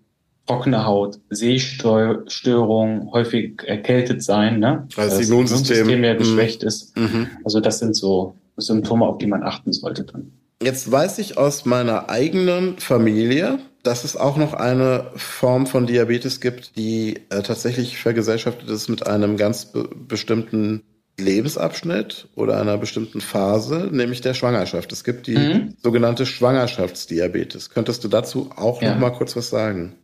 trockene 0.45 0.85
Haut, 0.85 1.19
Sehstörung, 1.29 3.11
häufig 3.13 3.61
erkältet 3.65 4.23
sein, 4.23 4.59
ne? 4.59 4.87
Weil 4.95 5.09
das 5.09 5.29
Immunsystem, 5.29 5.77
Immunsystem 5.77 6.03
ja 6.03 6.13
geschwächt 6.15 6.63
mhm. 6.63 6.67
ist. 6.67 6.97
Mhm. 6.97 7.27
Also 7.45 7.61
das 7.61 7.79
sind 7.79 7.95
so 7.95 8.35
Symptome, 8.57 9.05
auf 9.05 9.19
die 9.19 9.27
man 9.27 9.43
achten 9.43 9.71
sollte 9.71 10.03
dann. 10.03 10.33
Jetzt 10.61 10.91
weiß 10.91 11.19
ich 11.19 11.37
aus 11.37 11.63
meiner 11.65 12.09
eigenen 12.09 12.77
Familie, 12.79 13.59
dass 13.83 14.03
es 14.03 14.17
auch 14.17 14.37
noch 14.37 14.53
eine 14.53 15.11
Form 15.15 15.67
von 15.67 15.87
Diabetes 15.87 16.41
gibt, 16.41 16.75
die 16.75 17.21
äh, 17.29 17.41
tatsächlich 17.41 17.97
vergesellschaftet 17.97 18.69
ist 18.69 18.89
mit 18.89 19.07
einem 19.07 19.37
ganz 19.37 19.65
be 19.65 19.89
bestimmten 20.07 20.83
Lebensabschnitt 21.17 22.29
oder 22.35 22.59
einer 22.59 22.77
bestimmten 22.77 23.21
Phase, 23.21 23.89
nämlich 23.91 24.21
der 24.21 24.33
Schwangerschaft. 24.33 24.91
Es 24.91 25.03
gibt 25.03 25.27
die 25.27 25.37
mhm. 25.37 25.75
sogenannte 25.81 26.25
Schwangerschaftsdiabetes. 26.25 27.69
Könntest 27.69 28.03
du 28.03 28.07
dazu 28.07 28.49
auch 28.55 28.81
ja. 28.81 28.91
noch 28.91 28.99
mal 28.99 29.09
kurz 29.11 29.35
was 29.35 29.49
sagen? 29.49 29.95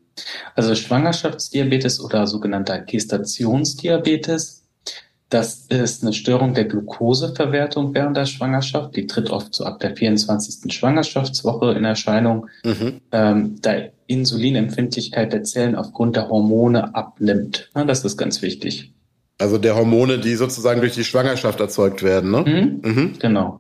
Also 0.56 0.76
Schwangerschaftsdiabetes 0.76 2.00
oder 2.00 2.28
sogenannter 2.28 2.80
Gestationsdiabetes 2.80 4.65
Das 5.30 5.66
ist 5.70 6.04
eine 6.04 6.14
Störung 6.14 6.54
der 6.54 6.66
Glukoseverwertung 6.66 7.94
während 7.96 8.16
der 8.16 8.26
Schwangerschaft. 8.26 8.96
Die 8.96 9.08
tritt 9.08 9.32
oft 9.32 9.56
so 9.56 9.66
ab 9.66 9.80
der 9.80 9.96
24. 9.96 10.72
Schwangerschaftswoche 10.72 11.72
in 11.74 11.84
Erscheinung, 11.84 12.48
mhm. 12.64 13.02
ähm, 13.12 13.56
da 13.62 13.74
Insulinempfindlichkeit 14.08 15.34
der 15.34 15.44
Zellen 15.44 15.76
aufgrund 15.76 16.16
der 16.16 16.30
Hormone 16.30 16.94
abnimmt. 16.94 17.72
Ja, 17.76 17.86
das 17.86 18.06
ist 18.06 18.18
ganz 18.18 18.44
wichtig. 18.44 18.94
Also 19.40 19.58
der 19.58 19.76
Hormone, 19.76 20.20
die 20.20 20.36
sozusagen 20.36 20.80
durch 20.80 20.94
die 20.94 21.04
Schwangerschaft 21.04 21.60
erzeugt 21.60 22.04
werden, 22.04 22.32
ne? 22.32 22.44
Mhm. 22.84 22.90
Mhm. 22.90 23.14
Genau. 23.20 23.60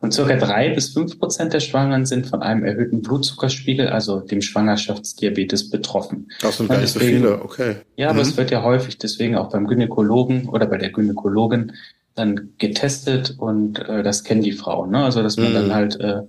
Und 0.00 0.12
circa 0.12 0.36
drei 0.36 0.70
bis 0.70 0.90
fünf 0.90 1.18
Prozent 1.18 1.52
der 1.52 1.60
Schwangeren 1.60 2.06
sind 2.06 2.26
von 2.26 2.42
einem 2.42 2.64
erhöhten 2.64 3.02
Blutzuckerspiegel, 3.02 3.88
also 3.88 4.20
dem 4.20 4.42
Schwangerschaftsdiabetes, 4.42 5.70
betroffen. 5.70 6.30
Das 6.40 6.58
sind 6.58 6.68
gar 6.68 6.78
nicht 6.78 6.92
so 6.92 7.00
viele, 7.00 7.42
okay. 7.42 7.76
Ja, 7.96 8.10
aber 8.10 8.22
mhm. 8.22 8.28
es 8.28 8.36
wird 8.36 8.50
ja 8.50 8.62
häufig 8.62 8.98
deswegen 8.98 9.36
auch 9.36 9.50
beim 9.50 9.66
Gynäkologen 9.66 10.48
oder 10.48 10.66
bei 10.66 10.78
der 10.78 10.90
Gynäkologin 10.90 11.72
dann 12.14 12.50
getestet 12.58 13.36
und 13.38 13.78
äh, 13.78 14.02
das 14.02 14.24
kennen 14.24 14.42
die 14.42 14.52
Frauen. 14.52 14.90
Ne? 14.90 15.04
Also 15.04 15.22
dass 15.22 15.36
man 15.36 15.50
mhm. 15.50 15.54
dann 15.54 15.74
halt 15.74 16.00
äh, 16.00 16.22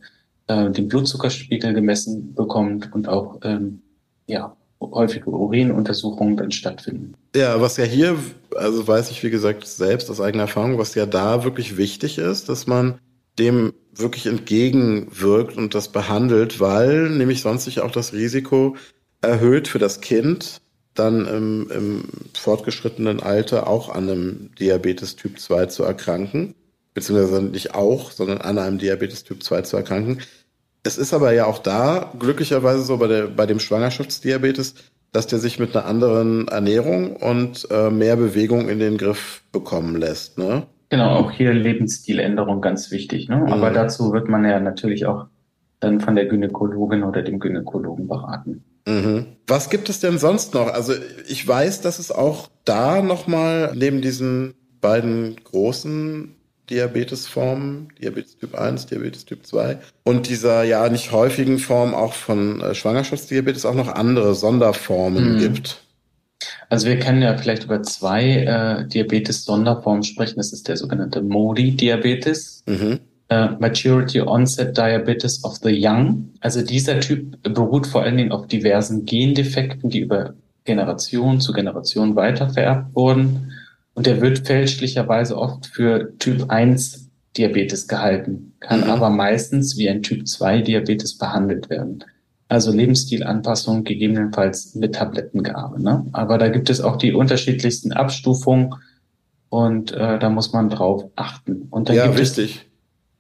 äh, 0.48 0.70
den 0.70 0.88
Blutzuckerspiegel 0.88 1.74
gemessen 1.74 2.34
bekommt 2.34 2.94
und 2.94 3.08
auch 3.08 3.39
ähm, 3.44 3.82
ja 4.27 4.56
häufige 4.79 5.29
Urinuntersuchungen 5.29 6.38
dann 6.38 6.51
stattfinden. 6.51 7.15
Ja, 7.36 7.60
was 7.62 7.77
ja 7.77 7.84
hier, 7.84 8.15
also 8.56 8.88
weiß 8.88 9.12
ich 9.12 9.24
wie 9.24 9.29
gesagt 9.29 9.65
selbst 9.65 10.10
aus 10.10 10.22
eigener 10.22 10.44
Erfahrung, 10.44 10.77
was 10.77 10.94
ja 10.96 11.06
da 11.06 11.44
wirklich 11.44 11.77
wichtig 11.77 12.17
ist, 12.17 12.50
dass 12.50 12.67
man 12.67 13.00
dem 13.39 13.74
wirklich 13.94 14.27
entgegenwirkt 14.27 15.58
und 15.58 15.74
das 15.75 15.89
behandelt, 15.89 16.60
weil 16.60 17.10
nämlich 17.10 17.41
sonst 17.41 17.65
sich 17.65 17.79
auch 17.82 17.91
das 17.91 18.13
Risiko 18.13 18.75
erhöht 19.22 19.67
für 19.67 19.79
das 19.79 20.01
Kind, 20.01 20.62
dann 20.94 21.25
im, 21.27 21.72
im 21.72 22.03
fortgeschrittenen 22.34 23.22
Alter 23.22 23.67
auch 23.67 23.89
an 23.89 24.10
einem 24.10 24.50
Diabetes 24.60 25.15
Typ 25.15 25.39
2 25.39 25.67
zu 25.67 25.84
erkranken, 25.84 26.56
beziehungsweise 26.94 27.41
nicht 27.41 27.75
auch, 27.75 28.12
sondern 28.12 28.39
an 28.39 28.58
einem 28.58 28.77
Diabetes 28.77 29.24
Typ 29.24 29.44
2 29.44 29.62
zu 29.62 29.77
erkranken. 29.77 30.22
Es 30.84 30.98
ist 30.98 31.13
aber 31.13 31.34
ja 31.34 31.46
auch 31.46 31.60
da 31.60 32.13
glücklicherweise 32.17 32.84
so 32.84 32.98
bei, 32.98 33.08
der, 33.08 33.27
bei 33.27 33.46
dem 33.46 33.60
Schwangerschaftsdiabetes, 33.60 34.75
dass 35.12 35.27
der 35.27 35.39
sich 35.39 35.60
mit 35.60 35.75
einer 35.75 35.86
anderen 35.86 36.48
Ernährung 36.48 37.15
und 37.15 37.67
äh, 37.72 37.89
mehr 37.89 38.15
Bewegung 38.15 38.70
in 38.70 38.79
den 38.79 38.98
Griff 38.98 39.44
bekommen 39.51 39.96
lässt. 39.96 40.38
Ne? 40.38 40.67
Genau, 40.89 41.10
auch 41.10 41.32
hier 41.32 41.53
Lebensstiländerung 41.53 42.62
ganz 42.62 42.91
wichtig. 42.91 43.27
Ne? 43.27 43.46
Aber 43.50 43.70
mhm. 43.70 43.74
dazu 43.74 44.13
wird 44.13 44.29
man 44.29 44.46
ja 44.46 44.60
natürlich 44.60 45.06
auch 45.06 45.25
dann 45.79 46.00
von 46.00 46.15
der 46.15 46.25
Gynäkologin 46.25 47.03
oder 47.03 47.22
dem 47.22 47.39
Gynäkologen 47.39 48.08
beraten. 48.08 48.63
Mhm. 48.88 49.25
Was 49.48 49.70
gibt 49.70 49.89
es 49.89 50.00
denn 50.00 50.17
sonst 50.17 50.53
noch? 50.53 50.67
Also 50.67 50.94
ich 51.27 51.46
weiß, 51.46 51.82
dass 51.82 52.00
es 52.00 52.12
auch 52.12 52.50
da 52.63 53.01
nochmal 53.01 53.74
neben 53.75 54.01
diesen 54.01 54.53
beiden 54.79 55.36
großen 55.44 56.36
Diabetesformen, 56.70 57.89
Diabetes 58.01 58.38
Typ 58.38 58.56
1, 58.56 58.88
Diabetes 58.88 59.25
Typ 59.25 59.46
2 59.46 59.77
und 60.03 60.29
dieser 60.29 60.63
ja 60.63 60.88
nicht 60.89 61.12
häufigen 61.12 61.60
Form 61.60 61.94
auch 61.94 62.13
von 62.13 62.62
äh, 62.62 62.75
Schwangerschaftsdiabetes 62.75 63.65
auch 63.65 63.75
noch 63.75 63.88
andere 63.88 64.36
Sonderformen 64.36 65.36
mhm. 65.36 65.39
gibt. 65.39 65.87
Also 66.69 66.88
wir 66.88 67.00
können 67.00 67.21
ja 67.21 67.38
vielleicht 67.38 67.63
über 67.63 67.81
zwei 67.83 68.43
äh, 68.43 68.88
Diabetes-Sonderformen 68.88 70.03
sprechen. 70.03 70.36
Das 70.38 70.51
ist 70.51 70.67
der 70.67 70.77
sogenannte 70.77 71.21
MODI-Diabetes, 71.21 72.63
mhm. 72.65 73.00
äh, 73.29 73.50
Maturity 73.59 74.21
Onset 74.21 74.77
Diabetes 74.77 75.43
of 75.43 75.55
the 75.63 75.74
Young. 75.74 76.29
Also 76.41 76.62
dieser 76.62 77.00
Typ 77.00 77.41
beruht 77.43 77.88
vor 77.88 78.03
allen 78.03 78.17
Dingen 78.17 78.31
auf 78.31 78.47
diversen 78.47 79.05
Gendefekten, 79.05 79.89
die 79.89 80.00
über 80.00 80.33
Generation 80.65 81.39
zu 81.39 81.53
Generation 81.53 82.15
weitervererbt 82.15 82.93
wurden. 82.93 83.53
Und 83.93 84.05
der 84.05 84.21
wird 84.21 84.45
fälschlicherweise 84.45 85.38
oft 85.38 85.67
für 85.67 86.17
Typ 86.19 86.50
1 86.50 87.09
Diabetes 87.38 87.88
gehalten, 87.88 88.53
kann 88.59 88.81
mhm. 88.81 88.89
aber 88.89 89.09
meistens 89.09 89.77
wie 89.77 89.89
ein 89.89 90.03
Typ 90.03 90.27
2 90.27 90.62
Diabetes 90.62 91.17
behandelt 91.17 91.69
werden. 91.69 92.03
Also 92.50 92.72
Lebensstilanpassung 92.72 93.84
gegebenenfalls 93.84 94.75
mit 94.75 94.96
Tablettengabe. 94.96 95.82
Ne? 95.82 96.06
Aber 96.13 96.38
da 96.38 96.48
gibt 96.48 96.70
es 96.70 96.80
auch 96.80 96.96
die 96.96 97.13
unterschiedlichsten 97.13 97.92
Abstufungen 97.92 98.75
und 99.50 99.92
äh, 99.92 100.20
da 100.20 100.30
muss 100.30 100.54
man 100.54 100.70
drauf 100.70 101.06
achten. 101.16 101.68
Und 101.70 101.89
ja, 101.89 102.06
richtig. 102.06 102.66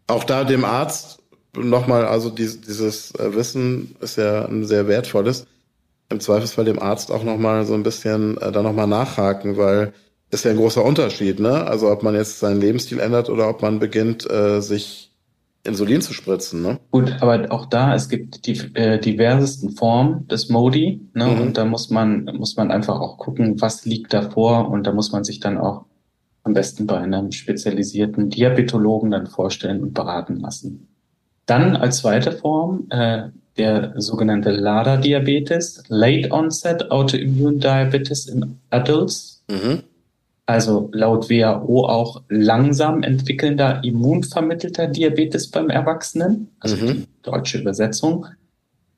Auch 0.07 0.23
da 0.23 0.43
dem 0.45 0.63
Arzt 0.63 1.19
nochmal, 1.55 2.05
also 2.05 2.29
dieses, 2.29 2.61
dieses 2.61 3.15
äh, 3.15 3.33
Wissen 3.35 3.95
ist 3.99 4.17
ja 4.17 4.45
ein 4.45 4.65
sehr 4.65 4.87
wertvolles. 4.87 5.45
Im 6.09 6.21
Zweifelsfall 6.21 6.65
dem 6.65 6.79
Arzt 6.79 7.11
auch 7.11 7.23
nochmal 7.23 7.65
so 7.65 7.73
ein 7.73 7.83
bisschen 7.83 8.37
äh, 8.37 8.51
da 8.51 8.61
nochmal 8.61 8.87
nachhaken, 8.87 9.57
weil 9.57 9.93
ist 10.29 10.45
ja 10.45 10.51
ein 10.51 10.57
großer 10.57 10.83
Unterschied, 10.83 11.39
ne? 11.39 11.65
Also 11.67 11.89
ob 11.89 12.03
man 12.03 12.15
jetzt 12.15 12.39
seinen 12.39 12.59
Lebensstil 12.59 12.99
ändert 12.99 13.29
oder 13.29 13.49
ob 13.49 13.61
man 13.61 13.79
beginnt, 13.79 14.29
äh, 14.29 14.61
sich 14.61 15.11
Insulin 15.63 16.01
zu 16.01 16.13
spritzen. 16.13 16.61
Ne? 16.61 16.79
Gut, 16.91 17.15
aber 17.21 17.51
auch 17.51 17.65
da, 17.65 17.93
es 17.93 18.09
gibt 18.09 18.45
die 18.45 18.57
äh, 18.75 18.99
diversesten 18.99 19.71
Formen 19.71 20.27
des 20.27 20.49
Modi. 20.49 21.01
Ne? 21.13 21.25
Mhm. 21.25 21.41
Und 21.41 21.57
da 21.57 21.65
muss 21.65 21.89
man, 21.89 22.25
muss 22.37 22.55
man 22.55 22.71
einfach 22.71 22.99
auch 22.99 23.17
gucken, 23.17 23.59
was 23.61 23.85
liegt 23.85 24.13
davor. 24.13 24.69
Und 24.69 24.87
da 24.87 24.93
muss 24.93 25.11
man 25.11 25.23
sich 25.23 25.39
dann 25.39 25.57
auch 25.57 25.85
am 26.43 26.53
besten 26.53 26.87
bei 26.87 26.97
einem 26.97 27.31
spezialisierten 27.31 28.29
Diabetologen 28.29 29.11
dann 29.11 29.27
vorstellen 29.27 29.81
und 29.81 29.93
beraten 29.93 30.37
lassen. 30.37 30.87
Dann 31.45 31.75
als 31.75 31.97
zweite 31.97 32.31
Form 32.31 32.87
äh, 32.89 33.29
der 33.57 33.93
sogenannte 33.97 34.51
LADA-Diabetes, 34.51 35.83
Late 35.87 36.31
Onset 36.31 36.91
Autoimmune 36.91 37.57
Diabetes 37.57 38.27
in 38.27 38.59
Adults. 38.69 39.43
Mhm 39.49 39.83
also 40.47 40.89
laut 40.93 41.29
WHO 41.29 41.85
auch 41.85 42.23
langsam 42.29 43.03
entwickelnder 43.03 43.83
immunvermittelter 43.83 44.87
Diabetes 44.87 45.51
beim 45.51 45.69
Erwachsenen, 45.69 46.49
also 46.61 46.77
mhm. 46.77 46.87
die 46.87 47.07
deutsche 47.21 47.59
Übersetzung. 47.59 48.25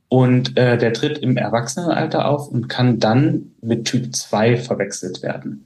Und 0.09 0.57
äh, 0.57 0.77
der 0.77 0.93
tritt 0.93 1.17
im 1.19 1.37
Erwachsenenalter 1.37 2.29
auf 2.29 2.47
und 2.49 2.69
kann 2.69 2.99
dann 2.99 3.51
mit 3.61 3.85
Typ 3.85 4.15
2 4.15 4.57
verwechselt 4.57 5.23
werden. 5.23 5.65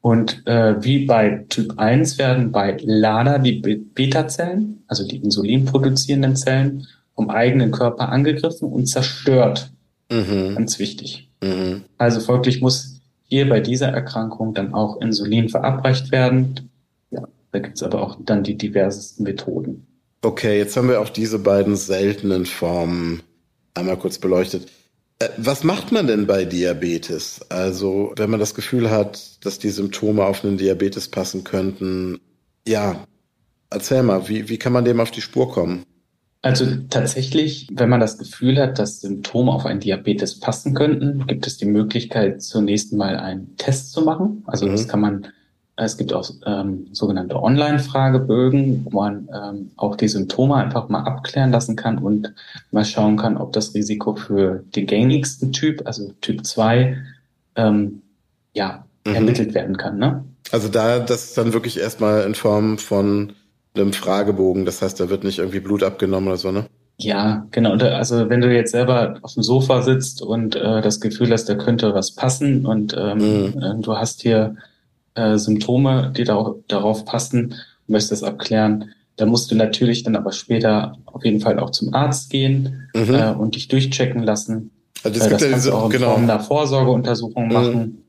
Und 0.00 0.46
äh, 0.46 0.82
wie 0.82 1.04
bei 1.04 1.44
Typ 1.48 1.78
1 1.78 2.18
werden 2.18 2.50
bei 2.50 2.76
LADA 2.80 3.38
die 3.38 3.60
Beta-Zellen, 3.60 4.84
also 4.86 5.06
die 5.06 5.16
insulinproduzierenden 5.16 6.36
Zellen, 6.36 6.86
vom 7.14 7.30
eigenen 7.30 7.70
Körper 7.70 8.08
angegriffen 8.08 8.70
und 8.70 8.86
zerstört. 8.86 9.70
Mhm. 10.10 10.54
Ganz 10.56 10.78
wichtig. 10.78 11.30
Mhm. 11.42 11.84
Also 11.98 12.20
folglich 12.20 12.60
muss 12.60 12.93
hier 13.28 13.48
bei 13.48 13.60
dieser 13.60 13.88
Erkrankung 13.88 14.54
dann 14.54 14.74
auch 14.74 15.00
Insulin 15.00 15.48
verabreicht 15.48 16.12
werden. 16.12 16.70
Ja, 17.10 17.26
da 17.52 17.58
gibt 17.58 17.76
es 17.76 17.82
aber 17.82 18.02
auch 18.02 18.18
dann 18.24 18.44
die 18.44 18.56
diversesten 18.56 19.24
Methoden. 19.24 19.86
Okay, 20.22 20.58
jetzt 20.58 20.76
haben 20.76 20.88
wir 20.88 21.00
auch 21.00 21.10
diese 21.10 21.38
beiden 21.38 21.76
seltenen 21.76 22.46
Formen 22.46 23.22
einmal 23.74 23.98
kurz 23.98 24.18
beleuchtet. 24.18 24.68
Äh, 25.18 25.28
was 25.36 25.64
macht 25.64 25.92
man 25.92 26.06
denn 26.06 26.26
bei 26.26 26.44
Diabetes? 26.44 27.40
Also, 27.50 28.12
wenn 28.16 28.30
man 28.30 28.40
das 28.40 28.54
Gefühl 28.54 28.90
hat, 28.90 29.44
dass 29.44 29.58
die 29.58 29.70
Symptome 29.70 30.24
auf 30.24 30.44
einen 30.44 30.56
Diabetes 30.56 31.08
passen 31.08 31.44
könnten, 31.44 32.20
ja, 32.66 33.04
erzähl 33.70 34.02
mal, 34.02 34.28
wie, 34.28 34.48
wie 34.48 34.58
kann 34.58 34.72
man 34.72 34.84
dem 34.84 35.00
auf 35.00 35.10
die 35.10 35.20
Spur 35.20 35.50
kommen? 35.50 35.84
Also 36.44 36.66
tatsächlich, 36.90 37.68
wenn 37.72 37.88
man 37.88 38.00
das 38.00 38.18
Gefühl 38.18 38.60
hat, 38.60 38.78
dass 38.78 39.00
Symptome 39.00 39.50
auf 39.50 39.64
einen 39.64 39.80
Diabetes 39.80 40.40
passen 40.40 40.74
könnten, 40.74 41.26
gibt 41.26 41.46
es 41.46 41.56
die 41.56 41.64
Möglichkeit, 41.64 42.42
zunächst 42.42 42.92
mal 42.92 43.16
einen 43.16 43.56
Test 43.56 43.92
zu 43.92 44.02
machen. 44.02 44.42
Also 44.46 44.66
mhm. 44.66 44.72
das 44.72 44.86
kann 44.86 45.00
man, 45.00 45.26
es 45.76 45.96
gibt 45.96 46.12
auch 46.12 46.28
ähm, 46.44 46.88
sogenannte 46.92 47.42
Online-Fragebögen, 47.42 48.84
wo 48.84 49.00
man 49.00 49.26
ähm, 49.34 49.70
auch 49.76 49.96
die 49.96 50.06
Symptome 50.06 50.56
einfach 50.56 50.90
mal 50.90 51.04
abklären 51.04 51.50
lassen 51.50 51.76
kann 51.76 51.96
und 51.96 52.34
mal 52.70 52.84
schauen 52.84 53.16
kann, 53.16 53.38
ob 53.38 53.54
das 53.54 53.72
Risiko 53.72 54.14
für 54.14 54.64
den 54.76 54.86
gängigsten 54.86 55.50
Typ, 55.50 55.86
also 55.86 56.12
Typ 56.20 56.44
2, 56.44 56.98
ähm, 57.56 58.02
ja, 58.52 58.84
mhm. 59.06 59.14
ermittelt 59.14 59.54
werden 59.54 59.78
kann. 59.78 59.96
Ne? 59.96 60.22
Also 60.52 60.68
da 60.68 60.98
das 60.98 61.32
dann 61.32 61.54
wirklich 61.54 61.80
erstmal 61.80 62.24
in 62.24 62.34
Form 62.34 62.76
von 62.76 63.32
einem 63.74 63.92
Fragebogen. 63.92 64.64
Das 64.64 64.82
heißt, 64.82 65.00
da 65.00 65.08
wird 65.08 65.24
nicht 65.24 65.38
irgendwie 65.38 65.60
Blut 65.60 65.82
abgenommen 65.82 66.28
oder 66.28 66.36
so, 66.36 66.50
ne? 66.52 66.66
Ja, 66.96 67.46
genau. 67.50 67.72
Also 67.72 68.28
wenn 68.30 68.40
du 68.40 68.54
jetzt 68.54 68.70
selber 68.70 69.18
auf 69.22 69.34
dem 69.34 69.42
Sofa 69.42 69.82
sitzt 69.82 70.22
und 70.22 70.54
äh, 70.54 70.80
das 70.80 71.00
Gefühl 71.00 71.32
hast, 71.32 71.48
da 71.48 71.56
könnte 71.56 71.92
was 71.92 72.12
passen 72.12 72.66
und 72.66 72.94
ähm, 72.96 73.18
mhm. 73.18 73.62
Äh, 73.62 73.80
du 73.80 73.96
hast 73.96 74.22
hier 74.22 74.56
äh, 75.14 75.36
Symptome, 75.36 76.12
die 76.16 76.24
darauf, 76.24 76.56
darauf 76.68 77.04
passen, 77.04 77.54
möchtest 77.88 78.12
das 78.12 78.22
abklären, 78.22 78.92
da 79.16 79.26
musst 79.26 79.50
du 79.50 79.54
natürlich 79.54 80.02
dann 80.02 80.16
aber 80.16 80.32
später 80.32 80.96
auf 81.06 81.24
jeden 81.24 81.40
Fall 81.40 81.58
auch 81.58 81.70
zum 81.70 81.94
Arzt 81.94 82.30
gehen 82.30 82.88
mhm. 82.94 83.14
äh, 83.14 83.32
und 83.32 83.56
dich 83.56 83.68
durchchecken 83.68 84.22
lassen. 84.22 84.70
Also 85.02 85.18
das, 85.18 85.26
äh, 85.26 85.30
das 85.30 85.40
ja 85.40 85.48
kannst 85.48 85.66
diese, 85.66 85.70
du 85.70 85.76
auch 85.76 85.84
in 85.86 85.90
genau. 85.90 86.10
Form 86.10 86.22
einer 86.22 86.40
Vorsorgeuntersuchung 86.40 87.46
mhm. 87.46 87.52
machen. 87.52 88.04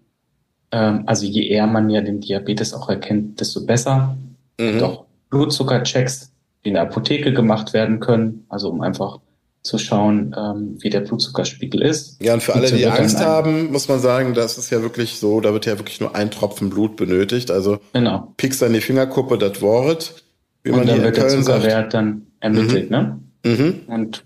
Ähm, 0.72 1.04
also 1.06 1.26
je 1.26 1.48
eher 1.48 1.68
man 1.68 1.90
ja 1.90 2.02
den 2.02 2.22
Diabetes 2.22 2.74
auch 2.74 2.90
erkennt, 2.90 3.40
desto 3.40 3.66
besser. 3.66 4.16
Mhm. 4.60 4.80
Doch 4.80 5.05
Blutzuckerchecks, 5.36 6.32
die 6.64 6.70
in 6.70 6.76
der 6.76 6.84
Apotheke 6.84 7.34
gemacht 7.34 7.74
werden 7.74 8.00
können, 8.00 8.46
also 8.50 8.70
um 8.70 8.82
einfach 8.82 9.20
zu 9.64 9.78
schauen, 9.78 10.36
ähm, 10.38 10.78
wie 10.80 10.90
der 10.90 11.02
Blutzuckerspiegel 11.02 11.82
ist. 11.82 12.22
Ja, 12.22 12.36
und 12.36 12.44
für 12.44 12.54
alle, 12.54 12.72
die 12.72 12.86
Angst 12.86 13.20
haben, 13.20 13.72
muss 13.72 13.88
man 13.88 14.00
sagen, 14.00 14.34
das 14.34 14.58
ist 14.58 14.70
ja 14.70 14.82
wirklich 14.82 15.18
so, 15.18 15.42
da 15.42 15.54
wird 15.54 15.66
ja 15.66 15.78
wirklich 15.78 16.00
nur 16.00 16.16
ein 16.16 16.32
Tropfen 16.32 16.70
Blut 16.70 16.96
benötigt. 16.96 17.50
Also 17.52 17.80
genau. 17.92 18.34
piekst 18.38 18.62
an 18.64 18.74
die 18.74 18.82
Fingerkuppe, 18.82 19.38
das 19.38 19.62
Wort. 19.62 20.24
Wie 20.64 20.70
und 20.70 20.78
man 20.78 20.88
dann 20.88 21.04
wird 21.04 21.18
der 21.18 21.28
Zuckerwert 21.28 21.94
dann 21.94 22.28
ermittelt, 22.40 22.92
mhm. 22.92 22.96
ne? 22.96 23.20
Mhm. 23.44 23.82
Und 23.88 24.24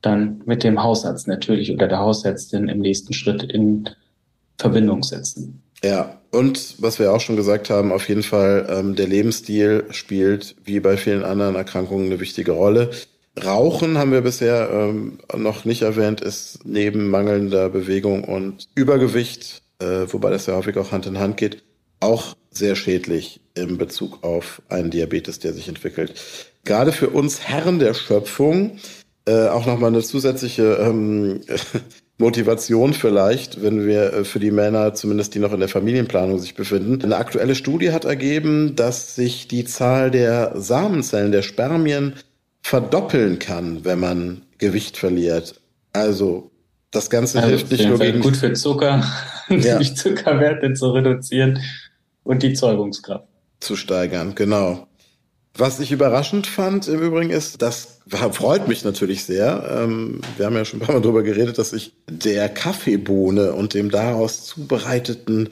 dann 0.00 0.42
mit 0.46 0.64
dem 0.64 0.82
Hausarzt 0.82 1.28
natürlich 1.28 1.72
oder 1.72 1.88
der 1.88 1.98
Hausärztin 1.98 2.68
im 2.68 2.80
nächsten 2.80 3.12
Schritt 3.12 3.42
in 3.42 3.88
Verbindung 4.56 5.02
setzen. 5.02 5.62
Ja, 5.84 6.20
und 6.30 6.74
was 6.78 6.98
wir 6.98 7.12
auch 7.12 7.20
schon 7.20 7.36
gesagt 7.36 7.70
haben, 7.70 7.92
auf 7.92 8.08
jeden 8.08 8.22
Fall, 8.22 8.66
ähm, 8.68 8.96
der 8.96 9.06
Lebensstil 9.06 9.84
spielt 9.90 10.56
wie 10.64 10.80
bei 10.80 10.96
vielen 10.96 11.24
anderen 11.24 11.54
Erkrankungen 11.54 12.06
eine 12.06 12.20
wichtige 12.20 12.52
Rolle. 12.52 12.90
Rauchen 13.44 13.98
haben 13.98 14.12
wir 14.12 14.20
bisher 14.20 14.68
ähm, 14.72 15.18
noch 15.36 15.64
nicht 15.64 15.82
erwähnt, 15.82 16.20
ist 16.20 16.60
neben 16.64 17.08
mangelnder 17.08 17.68
Bewegung 17.70 18.24
und 18.24 18.66
Übergewicht, 18.74 19.62
äh, 19.78 20.06
wobei 20.08 20.30
das 20.30 20.46
ja 20.46 20.56
häufig 20.56 20.76
auch 20.76 20.90
Hand 20.90 21.06
in 21.06 21.18
Hand 21.18 21.36
geht, 21.36 21.62
auch 22.00 22.34
sehr 22.50 22.74
schädlich 22.74 23.40
in 23.54 23.78
Bezug 23.78 24.24
auf 24.24 24.62
einen 24.68 24.90
Diabetes, 24.90 25.38
der 25.38 25.52
sich 25.52 25.68
entwickelt. 25.68 26.14
Gerade 26.64 26.92
für 26.92 27.10
uns 27.10 27.40
Herren 27.40 27.78
der 27.78 27.94
Schöpfung 27.94 28.78
äh, 29.26 29.48
auch 29.48 29.66
nochmal 29.66 29.90
eine 29.90 30.02
zusätzliche 30.02 30.78
ähm, 30.80 31.40
Motivation 32.18 32.94
vielleicht, 32.94 33.62
wenn 33.62 33.86
wir 33.86 34.12
äh, 34.12 34.24
für 34.24 34.40
die 34.40 34.50
Männer, 34.50 34.92
zumindest 34.94 35.34
die 35.34 35.38
noch 35.38 35.52
in 35.52 35.60
der 35.60 35.68
Familienplanung 35.68 36.38
sich 36.38 36.54
befinden. 36.54 37.02
Eine 37.02 37.16
aktuelle 37.16 37.54
Studie 37.54 37.92
hat 37.92 38.04
ergeben, 38.04 38.74
dass 38.74 39.14
sich 39.14 39.46
die 39.46 39.64
Zahl 39.64 40.10
der 40.10 40.52
Samenzellen, 40.60 41.30
der 41.30 41.42
Spermien 41.42 42.14
verdoppeln 42.60 43.38
kann, 43.38 43.84
wenn 43.84 44.00
man 44.00 44.42
Gewicht 44.58 44.96
verliert. 44.96 45.60
Also 45.92 46.50
das 46.90 47.08
Ganze 47.08 47.38
also 47.38 47.50
hilft 47.50 47.70
nicht 47.70 47.86
nur 47.86 47.98
gegen 47.98 48.20
gut 48.20 48.36
für 48.36 48.52
Zucker, 48.52 49.04
ja. 49.48 49.78
die 49.78 49.94
Zuckerwerte 49.94 50.72
zu 50.72 50.90
reduzieren 50.90 51.60
und 52.24 52.42
die 52.42 52.52
Zeugungskraft 52.52 53.28
zu 53.60 53.76
steigern. 53.76 54.34
Genau. 54.34 54.87
Was 55.58 55.80
ich 55.80 55.90
überraschend 55.90 56.46
fand 56.46 56.86
im 56.86 57.02
Übrigen 57.02 57.30
ist, 57.30 57.60
das 57.60 57.98
freut 58.06 58.68
mich 58.68 58.84
natürlich 58.84 59.24
sehr. 59.24 59.82
Ähm, 59.82 60.20
wir 60.36 60.46
haben 60.46 60.54
ja 60.54 60.64
schon 60.64 60.80
ein 60.80 60.86
paar 60.86 60.94
Mal 60.94 61.02
darüber 61.02 61.24
geredet, 61.24 61.58
dass 61.58 61.72
ich 61.72 61.94
der 62.08 62.48
Kaffeebohne 62.48 63.52
und 63.54 63.74
dem 63.74 63.90
daraus 63.90 64.44
zubereiteten 64.44 65.48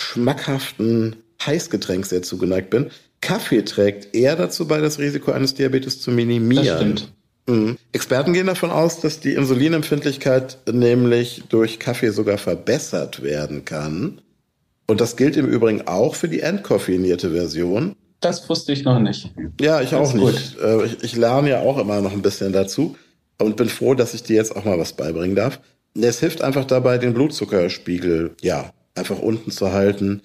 schmackhaften 0.00 1.16
Heißgetränk 1.44 2.06
sehr 2.06 2.22
zugeneigt 2.22 2.70
bin. 2.70 2.90
Kaffee 3.20 3.62
trägt 3.62 4.14
eher 4.14 4.34
dazu 4.34 4.66
bei, 4.66 4.80
das 4.80 4.98
Risiko 4.98 5.30
eines 5.30 5.52
Diabetes 5.52 6.00
zu 6.00 6.10
minimieren. 6.10 6.64
Das 6.64 6.76
stimmt. 6.76 7.12
Mhm. 7.46 7.76
Experten 7.92 8.32
gehen 8.32 8.46
davon 8.46 8.70
aus, 8.70 9.00
dass 9.00 9.20
die 9.20 9.34
Insulinempfindlichkeit 9.34 10.56
nämlich 10.72 11.42
durch 11.50 11.78
Kaffee 11.78 12.12
sogar 12.12 12.38
verbessert 12.38 13.22
werden 13.22 13.66
kann. 13.66 14.22
Und 14.86 15.02
das 15.02 15.16
gilt 15.16 15.36
im 15.36 15.46
Übrigen 15.46 15.86
auch 15.86 16.14
für 16.14 16.28
die 16.28 16.40
entkoffeinierte 16.40 17.30
Version. 17.30 17.94
Das 18.20 18.48
wusste 18.48 18.72
ich 18.72 18.84
noch 18.84 18.98
nicht. 18.98 19.30
Ja, 19.60 19.80
ich 19.80 19.94
auch 19.94 20.12
nicht. 20.12 20.56
Äh, 20.62 20.84
ich, 20.84 21.02
ich 21.02 21.16
lerne 21.16 21.50
ja 21.50 21.60
auch 21.60 21.78
immer 21.78 22.00
noch 22.00 22.12
ein 22.12 22.22
bisschen 22.22 22.52
dazu 22.52 22.96
und 23.38 23.56
bin 23.56 23.68
froh, 23.68 23.94
dass 23.94 24.14
ich 24.14 24.22
dir 24.22 24.36
jetzt 24.36 24.54
auch 24.54 24.64
mal 24.64 24.78
was 24.78 24.92
beibringen 24.92 25.36
darf. 25.36 25.60
Es 25.94 26.20
hilft 26.20 26.42
einfach 26.42 26.64
dabei, 26.66 26.98
den 26.98 27.14
Blutzuckerspiegel, 27.14 28.36
ja, 28.42 28.72
einfach 28.94 29.18
unten 29.18 29.50
zu 29.50 29.72
halten. 29.72 30.22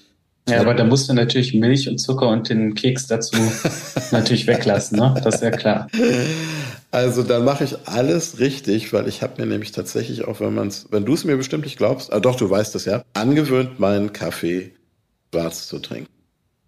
Ja, 0.47 0.61
aber 0.61 0.75
da 0.75 0.83
musst 0.83 1.09
du 1.09 1.13
natürlich 1.13 1.55
Milch 1.55 1.89
und 1.89 1.97
Zucker 1.97 2.29
und 2.29 2.49
den 2.49 2.75
Keks 2.75 3.07
dazu 3.07 3.37
natürlich 4.11 4.45
weglassen, 4.45 4.99
ne? 4.99 5.19
Das 5.23 5.35
ist 5.35 5.41
ja 5.41 5.49
klar. 5.49 5.87
Also 6.91 7.23
dann 7.23 7.43
mache 7.45 7.63
ich 7.63 7.75
alles 7.85 8.39
richtig, 8.39 8.93
weil 8.93 9.07
ich 9.07 9.23
habe 9.23 9.41
mir 9.41 9.47
nämlich 9.47 9.71
tatsächlich 9.71 10.25
auch, 10.25 10.41
wenn 10.41 10.53
man 10.53 10.67
es, 10.67 10.85
wenn 10.91 11.03
du 11.03 11.15
es 11.15 11.23
mir 11.23 11.35
bestimmt 11.35 11.63
nicht 11.63 11.77
glaubst, 11.77 12.13
ah 12.13 12.19
doch, 12.19 12.35
du 12.35 12.47
weißt 12.47 12.75
es 12.75 12.85
ja, 12.85 13.03
angewöhnt, 13.13 13.79
meinen 13.79 14.13
Kaffee 14.13 14.71
schwarz 15.33 15.67
zu 15.67 15.79
trinken. 15.79 16.14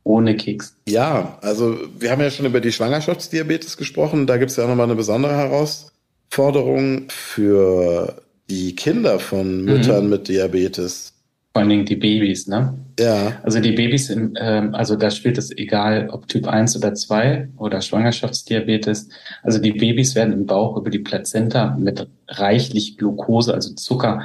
Ohne 0.08 0.36
Keks. 0.36 0.76
Ja, 0.88 1.38
also 1.42 1.78
wir 2.00 2.12
haben 2.12 2.22
ja 2.22 2.32
schon 2.32 2.46
über 2.46 2.62
die 2.62 2.72
Schwangerschaftsdiabetes 2.72 3.78
gesprochen. 3.78 4.26
Da 4.26 4.38
gibt 4.38 4.52
es 4.52 4.58
ja 4.58 4.64
auch 4.64 4.70
nochmal 4.70 4.86
eine 4.86 4.96
besondere 4.96 5.36
Herausforderung 5.36 7.10
für 7.10 8.22
die 8.50 8.76
Kinder 8.76 9.20
von 9.20 9.66
Müttern 9.66 10.06
mhm. 10.06 10.10
mit 10.10 10.28
Diabetes 10.30 11.14
vor 11.58 11.62
allen 11.62 11.70
Dingen 11.70 11.86
die 11.86 11.96
Babys, 11.96 12.46
ne? 12.46 12.76
Ja. 13.00 13.40
Also 13.42 13.60
die 13.60 13.72
Babys, 13.72 14.12
im, 14.12 14.36
ähm, 14.40 14.76
also 14.76 14.96
da 14.96 15.10
spielt 15.10 15.40
es 15.40 15.50
egal, 15.50 16.08
ob 16.12 16.28
Typ 16.28 16.48
1 16.48 16.78
oder 16.78 16.94
2 16.94 17.50
oder 17.58 17.82
Schwangerschaftsdiabetes. 17.82 19.10
Also 19.42 19.58
die 19.58 19.72
Babys 19.72 20.14
werden 20.14 20.34
im 20.34 20.46
Bauch 20.46 20.78
über 20.78 20.92
die 20.92 21.00
Plazenta 21.00 21.76
mit 21.76 22.08
reichlich 22.28 23.00
Glucose, 23.00 23.56
also 23.56 23.74
Zucker, 23.74 24.22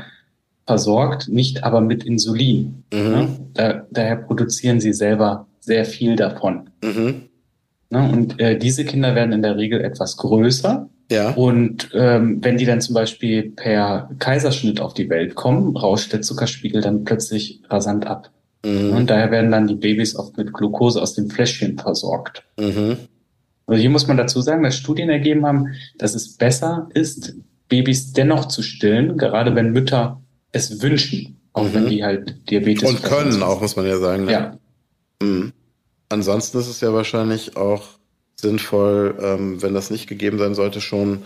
versorgt, 0.66 1.28
nicht 1.28 1.64
aber 1.64 1.80
mit 1.80 2.04
Insulin. 2.04 2.84
Mhm. 2.92 2.98
Ne? 2.98 3.28
Da, 3.54 3.86
daher 3.90 4.16
produzieren 4.16 4.82
sie 4.82 4.92
selber 4.92 5.46
sehr 5.62 5.84
viel 5.84 6.16
davon. 6.16 6.70
Mhm. 6.84 7.22
Ne? 7.90 8.10
Und 8.12 8.38
äh, 8.38 8.58
diese 8.58 8.84
Kinder 8.84 9.14
werden 9.14 9.32
in 9.32 9.42
der 9.42 9.56
Regel 9.56 9.80
etwas 9.80 10.16
größer 10.16 10.88
ja. 11.12 11.30
Und 11.32 11.90
ähm, 11.92 12.38
wenn 12.42 12.56
die 12.56 12.64
dann 12.64 12.80
zum 12.80 12.94
Beispiel 12.94 13.50
per 13.50 14.10
Kaiserschnitt 14.18 14.80
auf 14.80 14.94
die 14.94 15.10
Welt 15.10 15.34
kommen, 15.34 15.76
rauscht 15.76 16.12
der 16.12 16.22
Zuckerspiegel 16.22 16.80
dann 16.80 17.04
plötzlich 17.04 17.60
rasant 17.68 18.06
ab. 18.06 18.30
Mhm. 18.64 18.92
Und 18.92 19.10
daher 19.10 19.30
werden 19.30 19.50
dann 19.50 19.66
die 19.66 19.74
Babys 19.74 20.16
oft 20.16 20.38
mit 20.38 20.54
Glucose 20.54 21.00
aus 21.00 21.14
dem 21.14 21.28
Fläschchen 21.28 21.78
versorgt. 21.78 22.44
Mhm. 22.58 22.96
Also 23.66 23.80
hier 23.80 23.90
muss 23.90 24.06
man 24.06 24.16
dazu 24.16 24.40
sagen, 24.40 24.62
dass 24.62 24.76
Studien 24.76 25.10
ergeben 25.10 25.44
haben, 25.44 25.74
dass 25.98 26.14
es 26.14 26.36
besser 26.36 26.88
ist, 26.94 27.34
Babys 27.68 28.12
dennoch 28.12 28.46
zu 28.46 28.62
stillen, 28.62 29.18
gerade 29.18 29.54
wenn 29.54 29.72
Mütter 29.72 30.20
es 30.50 30.82
wünschen, 30.82 31.40
auch 31.52 31.64
mhm. 31.64 31.74
wenn 31.74 31.88
die 31.88 32.04
halt 32.04 32.50
Diabetes 32.50 32.88
und 32.88 33.02
können 33.02 33.42
auch, 33.42 33.60
muss 33.60 33.76
man 33.76 33.86
ja 33.86 33.98
sagen. 33.98 34.24
Ne? 34.24 34.32
Ja. 34.32 34.58
Mhm. 35.22 35.52
Ansonsten 36.08 36.58
ist 36.58 36.68
es 36.68 36.80
ja 36.80 36.92
wahrscheinlich 36.92 37.56
auch 37.56 37.84
sinnvoll, 38.36 39.16
ähm, 39.22 39.62
wenn 39.62 39.74
das 39.74 39.90
nicht 39.90 40.08
gegeben 40.08 40.38
sein 40.38 40.54
sollte, 40.54 40.80
schon 40.80 41.22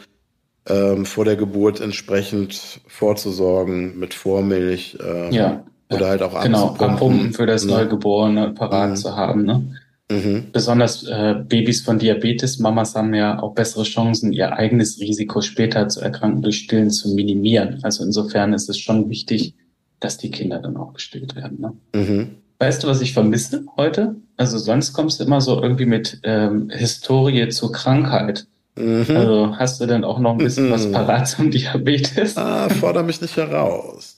ähm, 0.69 1.07
vor 1.07 1.25
der 1.25 1.37
Geburt 1.37 1.81
entsprechend 1.81 2.81
vorzusorgen 2.87 3.99
mit 3.99 4.15
Vormilch. 4.15 4.99
Ähm, 5.05 5.33
ja. 5.33 5.65
Oder 5.89 6.09
halt 6.09 6.23
auch 6.23 6.43
Genau, 6.43 6.75
Abpumpen 6.75 7.33
für 7.33 7.47
das 7.47 7.65
ne? 7.65 7.73
Neugeborene 7.73 8.51
parat 8.51 8.91
mhm. 8.91 8.97
zu 8.97 9.17
haben. 9.17 9.45
Ne? 9.45 9.77
Mhm. 10.11 10.47
Besonders 10.53 11.05
äh, 11.05 11.37
Babys 11.47 11.81
von 11.81 11.99
Diabetes, 11.99 12.59
Mamas 12.59 12.95
haben 12.95 13.15
ja 13.15 13.41
auch 13.41 13.55
bessere 13.55 13.85
Chancen, 13.85 14.33
ihr 14.33 14.53
eigenes 14.53 15.01
Risiko 15.01 15.41
später 15.41 15.89
zu 15.89 16.01
erkranken 16.01 16.43
durch 16.43 16.59
Stillen 16.59 16.91
zu 16.91 17.15
minimieren. 17.15 17.81
Also 17.83 18.05
insofern 18.05 18.53
ist 18.53 18.69
es 18.69 18.79
schon 18.79 19.09
wichtig, 19.09 19.55
dass 20.01 20.19
die 20.19 20.31
Kinder 20.31 20.59
dann 20.59 20.77
auch 20.77 20.93
gestillt 20.93 21.37
werden. 21.37 21.61
Ne? 21.61 21.73
Mhm. 21.95 22.31
Weißt 22.59 22.83
du, 22.83 22.89
was 22.89 23.01
ich 23.01 23.13
vermisse 23.13 23.65
heute? 23.77 24.17
Also 24.37 24.59
sonst 24.59 24.93
kommst 24.93 25.21
du 25.21 25.25
immer 25.25 25.41
so 25.41 25.63
irgendwie 25.63 25.87
mit 25.87 26.21
ähm, 26.23 26.71
Historie 26.71 27.49
zur 27.49 27.73
Krankheit. 27.73 28.47
Mhm. 28.77 29.07
Also 29.09 29.57
hast 29.59 29.81
du 29.81 29.87
denn 29.87 30.05
auch 30.05 30.19
noch 30.19 30.33
ein 30.33 30.39
bisschen 30.39 30.69
mhm. 30.69 30.73
was 30.73 30.91
parat 30.91 31.29
zum 31.29 31.51
Diabetes? 31.51 32.37
Ah, 32.37 32.69
fordere 32.69 33.05
mich 33.05 33.21
nicht 33.21 33.37
heraus. 33.37 34.17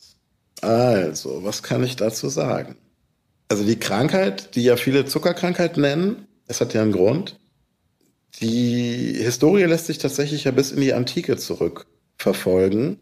Also, 0.60 1.44
was 1.44 1.62
kann 1.62 1.84
ich 1.84 1.96
dazu 1.96 2.28
sagen? 2.28 2.76
Also 3.48 3.64
die 3.64 3.78
Krankheit, 3.78 4.54
die 4.56 4.64
ja 4.64 4.76
viele 4.76 5.04
Zuckerkrankheit 5.06 5.76
nennen, 5.76 6.26
es 6.48 6.60
hat 6.60 6.74
ja 6.74 6.82
einen 6.82 6.92
Grund. 6.92 7.38
Die 8.40 9.14
Historie 9.18 9.64
lässt 9.64 9.86
sich 9.86 9.98
tatsächlich 9.98 10.44
ja 10.44 10.50
bis 10.50 10.70
in 10.72 10.80
die 10.80 10.92
Antike 10.92 11.36
zurückverfolgen. 11.36 12.98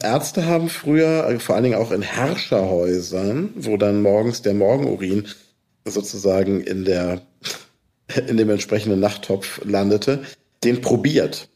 Ärzte 0.00 0.46
haben 0.46 0.68
früher, 0.68 1.28
äh, 1.28 1.38
vor 1.38 1.54
allen 1.54 1.64
Dingen 1.64 1.76
auch 1.76 1.92
in 1.92 2.02
Herrscherhäusern, 2.02 3.50
wo 3.56 3.76
dann 3.76 4.02
morgens 4.02 4.42
der 4.42 4.54
Morgenurin 4.54 5.28
sozusagen 5.84 6.60
in 6.60 6.84
der, 6.84 7.22
in 8.28 8.36
dem 8.36 8.50
entsprechenden 8.50 9.00
Nachttopf 9.00 9.60
landete, 9.64 10.22
den 10.64 10.80
probiert. 10.80 11.48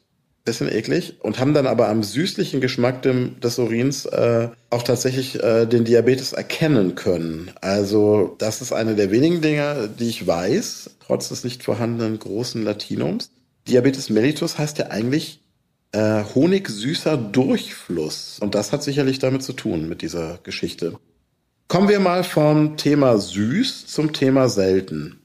Bisschen 0.44 0.70
eklig. 0.70 1.16
Und 1.20 1.40
haben 1.40 1.54
dann 1.54 1.66
aber 1.66 1.88
am 1.88 2.04
süßlichen 2.04 2.60
Geschmack 2.60 3.02
dem, 3.02 3.40
des 3.40 3.58
Urins 3.58 4.06
äh, 4.06 4.48
auch 4.70 4.84
tatsächlich 4.84 5.42
äh, 5.42 5.66
den 5.66 5.84
Diabetes 5.84 6.32
erkennen 6.32 6.94
können. 6.94 7.50
Also 7.60 8.36
das 8.38 8.62
ist 8.62 8.72
eine 8.72 8.94
der 8.94 9.10
wenigen 9.10 9.40
Dinge, 9.40 9.90
die 9.98 10.08
ich 10.08 10.24
weiß, 10.24 10.90
trotz 11.04 11.30
des 11.30 11.42
nicht 11.42 11.64
vorhandenen 11.64 12.20
großen 12.20 12.62
Latinums. 12.62 13.30
Diabetes 13.66 14.08
mellitus 14.08 14.56
heißt 14.56 14.78
ja 14.78 14.86
eigentlich 14.86 15.40
äh, 15.92 16.24
honigsüßer 16.34 17.16
Durchfluss. 17.16 18.38
Und 18.40 18.54
das 18.54 18.72
hat 18.72 18.82
sicherlich 18.82 19.18
damit 19.18 19.42
zu 19.42 19.52
tun, 19.52 19.88
mit 19.88 20.02
dieser 20.02 20.38
Geschichte. 20.42 20.98
Kommen 21.68 21.88
wir 21.88 22.00
mal 22.00 22.22
vom 22.22 22.76
Thema 22.76 23.18
süß 23.18 23.86
zum 23.86 24.12
Thema 24.12 24.48
selten. 24.48 25.20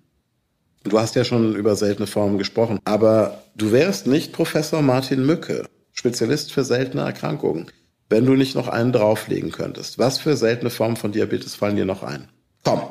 Du 0.84 1.00
hast 1.00 1.16
ja 1.16 1.24
schon 1.24 1.56
über 1.56 1.76
seltene 1.76 2.08
Formen 2.08 2.40
gesprochen, 2.40 2.80
aber 2.86 3.44
du 3.56 3.72
wärst 3.72 4.08
nicht 4.08 4.34
Professor 4.34 4.82
Martin 4.82 5.24
Mücke, 5.24 5.68
Spezialist 5.94 6.52
für 6.52 6.64
seltene 6.64 7.04
Erkrankungen, 7.04 7.68
wenn 8.10 8.26
du 8.26 8.34
nicht 8.34 8.56
noch 8.56 8.68
einen 8.68 8.92
drauflegen 8.92 9.52
könntest. 9.52 10.00
Was 10.00 10.18
für 10.18 10.36
seltene 10.36 10.72
Formen 10.72 10.98
von 10.98 11.12
Diabetes 11.12 11.54
fallen 11.54 11.76
dir 11.76 11.86
noch 11.86 12.02
ein? 12.02 12.30
Komm, 12.64 12.82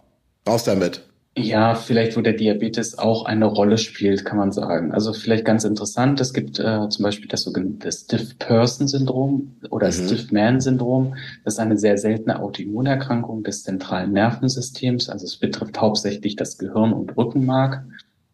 raus 0.46 0.62
damit. 0.62 1.02
Ja, 1.42 1.74
vielleicht 1.74 2.16
wo 2.16 2.20
der 2.20 2.33
Diabetes 2.33 2.98
auch 2.98 3.24
eine 3.24 3.46
Rolle 3.46 3.79
spielt, 3.79 4.24
kann 4.24 4.38
man 4.38 4.53
sagen. 4.53 4.92
Also 4.92 5.12
vielleicht 5.12 5.44
ganz 5.44 5.64
interessant, 5.64 6.20
es 6.20 6.33
gibt 6.33 6.59
äh, 6.59 6.88
zum 6.88 7.03
Beispiel 7.03 7.29
das 7.29 7.42
sogenannte 7.42 7.90
Stiff-Person-Syndrom 7.90 9.57
oder 9.70 9.88
mhm. 9.88 9.92
Stiff-Man-Syndrom. 9.92 11.16
Das 11.44 11.55
ist 11.55 11.61
eine 11.61 11.79
sehr 11.79 11.98
seltene 11.98 12.40
Autoimmunerkrankung 12.40 13.42
des 13.42 13.64
zentralen 13.64 14.12
Nervensystems. 14.12 15.09
Also 15.09 15.26
es 15.26 15.37
betrifft 15.37 15.81
hauptsächlich 15.81 16.37
das 16.37 16.59
Gehirn 16.59 16.92
und 16.92 17.16
Rückenmark. 17.16 17.85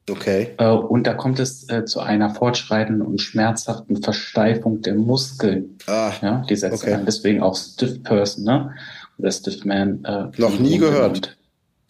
Okay. 0.08 0.48
Äh, 0.58 0.68
und 0.68 1.06
da 1.06 1.14
kommt 1.14 1.40
es 1.40 1.68
äh, 1.68 1.84
zu 1.84 2.00
einer 2.00 2.30
fortschreitenden 2.30 3.04
und 3.04 3.20
schmerzhaften 3.20 4.02
Versteifung 4.02 4.80
der 4.80 4.94
Muskeln. 4.94 5.78
Ah, 5.86 6.12
ja, 6.22 6.44
die 6.48 6.56
setzt 6.56 6.82
okay. 6.82 6.98
Deswegen 7.04 7.42
auch 7.42 7.56
Stiff 7.56 8.02
Person, 8.02 8.44
ne? 8.44 8.74
Oder 9.18 9.32
Stiff 9.32 9.64
Man. 9.64 10.04
Äh, 10.04 10.28
Noch 10.38 10.58
nie 10.58 10.78
gehört. 10.78 11.36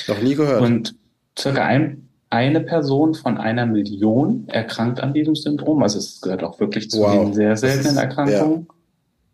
Noch 0.08 0.22
nie 0.22 0.34
gehört. 0.34 0.62
Und 0.62 0.94
circa 1.38 1.64
ein, 1.64 2.08
eine 2.30 2.60
Person 2.60 3.14
von 3.14 3.38
einer 3.38 3.66
Million 3.66 4.48
erkrankt 4.48 5.00
an 5.00 5.14
diesem 5.14 5.36
Syndrom. 5.36 5.82
Also 5.82 5.98
es 5.98 6.20
gehört 6.20 6.42
auch 6.42 6.58
wirklich 6.60 6.90
zu 6.90 7.00
wow. 7.00 7.24
den 7.24 7.34
sehr 7.34 7.56
seltenen 7.56 7.96
Erkrankungen. 7.96 8.66
Ja. 8.68 8.74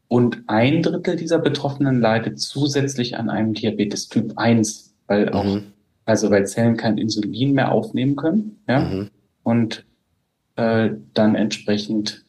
Und 0.08 0.42
ein 0.46 0.82
Drittel 0.82 1.16
dieser 1.16 1.38
Betroffenen 1.38 2.00
leidet 2.00 2.38
zusätzlich 2.38 3.16
an 3.16 3.30
einem 3.30 3.54
Diabetes 3.54 4.08
Typ 4.08 4.34
1, 4.36 4.94
weil 5.06 5.30
auch, 5.30 5.44
mhm. 5.44 5.62
also 6.04 6.30
weil 6.30 6.46
Zellen 6.46 6.76
kein 6.76 6.98
Insulin 6.98 7.52
mehr 7.54 7.72
aufnehmen 7.72 8.16
können, 8.16 8.58
ja. 8.68 8.80
Mhm. 8.80 9.10
Und 9.42 9.86
äh, 10.56 10.90
dann 11.14 11.34
entsprechend 11.34 12.24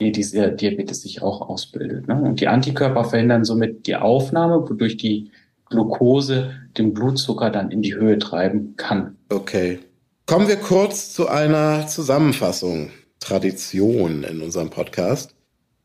dieser 0.00 0.50
Diabetes 0.50 1.02
sich 1.02 1.22
auch 1.22 1.48
ausbildet. 1.48 2.08
Ne? 2.08 2.20
Und 2.20 2.40
die 2.40 2.48
Antikörper 2.48 3.04
verhindern 3.04 3.44
somit 3.44 3.86
die 3.86 3.96
Aufnahme, 3.96 4.68
wodurch 4.68 4.96
die 4.96 5.30
Glucose 5.70 6.52
den 6.76 6.94
Blutzucker 6.94 7.50
dann 7.50 7.70
in 7.70 7.82
die 7.82 7.94
Höhe 7.94 8.18
treiben 8.18 8.74
kann. 8.76 9.16
Okay. 9.28 9.80
Kommen 10.26 10.48
wir 10.48 10.56
kurz 10.56 11.12
zu 11.14 11.28
einer 11.28 11.86
Zusammenfassung. 11.86 12.90
Tradition 13.20 14.24
in 14.24 14.40
unserem 14.40 14.70
Podcast. 14.70 15.34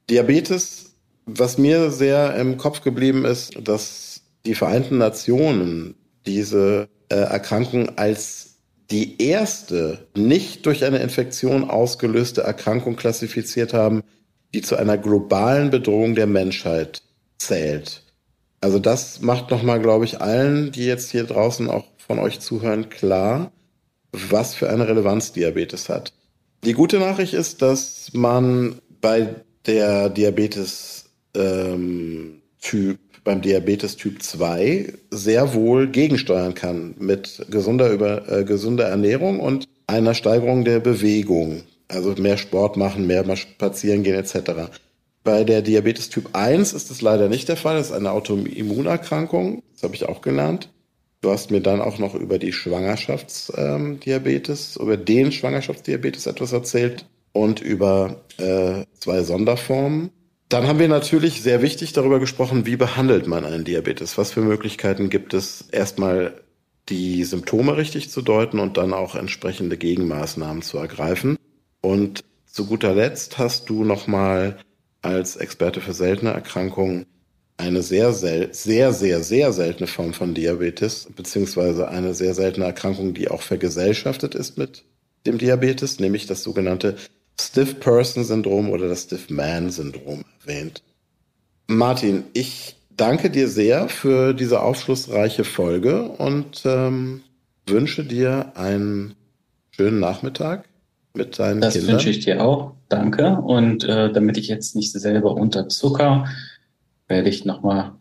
Diabetes, 0.10 0.96
was 1.26 1.58
mir 1.58 1.92
sehr 1.92 2.36
im 2.36 2.58
Kopf 2.58 2.82
geblieben 2.82 3.26
ist, 3.26 3.58
dass 3.68 4.22
die 4.46 4.56
Vereinten 4.56 4.98
Nationen 4.98 5.96
diese 6.26 6.90
äh, 7.10 7.16
Erkrankung 7.16 7.98
als 7.98 8.60
die 8.92 9.22
erste 9.22 10.08
nicht 10.16 10.66
durch 10.66 10.86
eine 10.86 11.00
Infektion 11.00 11.70
ausgelöste 11.70 12.42
Erkrankung 12.42 12.96
klassifiziert 12.96 13.74
haben, 13.74 14.04
die 14.54 14.62
zu 14.62 14.76
einer 14.76 14.98
globalen 14.98 15.70
Bedrohung 15.70 16.16
der 16.16 16.28
Menschheit 16.28 17.02
zählt. 17.38 18.03
Also 18.64 18.80
das 18.80 19.20
macht 19.20 19.52
nochmal, 19.52 19.82
glaube 19.82 20.06
ich, 20.06 20.22
allen, 20.22 20.72
die 20.72 20.86
jetzt 20.86 21.12
hier 21.12 21.26
draußen 21.26 21.70
auch 21.70 21.84
von 21.98 22.18
euch 22.18 22.40
zuhören, 22.40 22.90
klar, 22.90 23.52
was 24.14 24.56
für 24.56 24.70
eine 24.70 24.88
Relevanz 24.88 25.34
Diabetes 25.34 25.90
hat. 25.90 26.14
Die 26.64 26.72
gute 26.72 26.98
Nachricht 26.98 27.34
ist, 27.34 27.62
dass 27.62 28.12
man 28.14 28.80
bei 29.02 29.36
der 29.66 30.08
Diabetes 30.08 31.10
ähm, 31.36 32.42
Typ, 32.62 33.00
beim 33.26 33.42
Diabetes 33.42 33.98
Typ 33.98 34.24
2 34.24 34.94
sehr 35.12 35.54
wohl 35.54 35.88
gegensteuern 35.88 36.54
kann 36.54 36.96
mit 36.98 37.46
gesunder, 37.50 37.92
über, 37.92 38.30
äh, 38.32 38.46
gesunder 38.46 38.86
Ernährung 38.86 39.42
und 39.42 39.68
einer 39.88 40.14
Steigerung 40.14 40.64
der 40.64 40.80
Bewegung. 40.80 41.64
Also 41.90 42.14
mehr 42.14 42.38
Sport 42.38 42.78
machen, 42.78 43.08
mehr 43.08 43.36
spazieren 43.36 44.04
gehen 44.04 44.16
etc. 44.16 44.72
Bei 45.24 45.44
der 45.46 45.62
Diabetes 45.62 46.10
Typ 46.10 46.32
1 46.34 46.74
ist 46.74 46.92
es 46.92 47.02
leider 47.02 47.30
nicht 47.30 47.48
der 47.48 47.56
Fall. 47.56 47.78
Das 47.78 47.88
ist 47.88 47.94
eine 47.94 48.12
Autoimmunerkrankung. 48.12 49.64
Das 49.74 49.84
habe 49.84 49.96
ich 49.96 50.04
auch 50.06 50.20
gelernt. 50.22 50.68
Du 51.22 51.32
hast 51.32 51.52
mir 51.52 51.62
dann 51.62 51.80
auch 51.80 52.00
noch 52.00 52.16
über 52.16 52.38
die 52.38 52.52
Schwangerschaftsdiabetes, 52.52 54.76
ähm, 54.76 54.84
über 54.84 54.98
den 54.98 55.32
Schwangerschaftsdiabetes 55.32 56.28
etwas 56.28 56.52
erzählt 56.52 57.06
und 57.32 57.62
über 57.62 58.26
äh, 58.38 58.84
zwei 59.00 59.24
Sonderformen. 59.24 60.10
Dann 60.50 60.68
haben 60.68 60.80
wir 60.80 60.90
natürlich 60.90 61.42
sehr 61.42 61.62
wichtig 61.62 61.94
darüber 61.94 62.20
gesprochen, 62.20 62.66
wie 62.66 62.76
behandelt 62.76 63.26
man 63.26 63.46
einen 63.46 63.64
Diabetes? 63.64 64.18
Was 64.18 64.34
für 64.34 64.42
Möglichkeiten 64.42 65.10
gibt 65.10 65.34
es, 65.34 65.64
erstmal 65.72 66.34
die 66.90 67.24
Symptome 67.24 67.78
richtig 67.78 68.10
zu 68.10 68.22
deuten 68.22 68.60
und 68.60 68.76
dann 68.76 68.92
auch 68.94 69.16
entsprechende 69.16 69.78
Gegenmaßnahmen 69.78 70.62
zu 70.62 70.78
ergreifen? 70.78 71.38
Und 71.80 72.26
zu 72.46 72.66
guter 72.66 72.94
Letzt 72.94 73.38
hast 73.38 73.70
du 73.70 73.86
nochmal 73.86 74.58
als 75.04 75.36
Experte 75.36 75.82
für 75.82 75.94
seltene 75.94 76.32
Erkrankungen 76.32 77.06
eine 77.58 77.84
sehr, 77.84 78.14
sehr, 78.14 78.54
sehr, 78.54 78.94
sehr, 78.94 79.24
sehr 79.24 79.54
seltene 79.54 79.88
Form 79.88 80.14
von 80.14 80.34
Diabetes, 80.34 81.08
beziehungsweise 81.16 81.88
eine 81.88 82.14
sehr 82.16 82.34
seltene 82.34 82.66
Erkrankung, 82.66 83.14
die 83.14 83.30
auch 83.30 83.42
vergesellschaftet 83.42 84.34
ist 84.34 84.58
mit 84.58 84.84
dem 85.28 85.38
Diabetes, 85.38 86.00
nämlich 86.00 86.26
das 86.26 86.44
sogenannte 86.44 86.96
Stiff 87.40 87.80
Person 87.80 88.24
Syndrom 88.24 88.70
oder 88.70 88.88
das 88.88 89.04
Stiff 89.04 89.30
Man 89.30 89.70
Syndrom 89.70 90.24
erwähnt. 90.42 90.84
Martin, 91.68 92.24
ich 92.34 92.76
danke 92.96 93.30
dir 93.30 93.48
sehr 93.48 93.90
für 93.90 94.34
diese 94.34 94.62
aufschlussreiche 94.62 95.44
Folge 95.44 96.04
und 96.04 96.64
ähm, 96.66 97.22
wünsche 97.68 98.04
dir 98.04 98.54
einen 98.56 99.16
schönen 99.72 100.00
Nachmittag 100.00 100.66
mit 101.14 101.40
deinen 101.40 101.62
das 101.62 101.74
Kindern. 101.74 101.96
Das 101.96 102.06
wünsche 102.06 102.10
ich 102.10 102.26
dir 102.26 102.44
auch. 102.44 102.74
Danke. 102.90 103.38
Und 103.38 103.84
äh, 103.84 104.12
damit 104.12 104.38
ich 104.38 104.48
jetzt 104.48 104.76
nicht 104.76 104.92
selber 104.92 105.36
unterzucker, 105.36 106.26
werde 107.08 107.30
ich 107.30 107.46
nochmal 107.46 107.94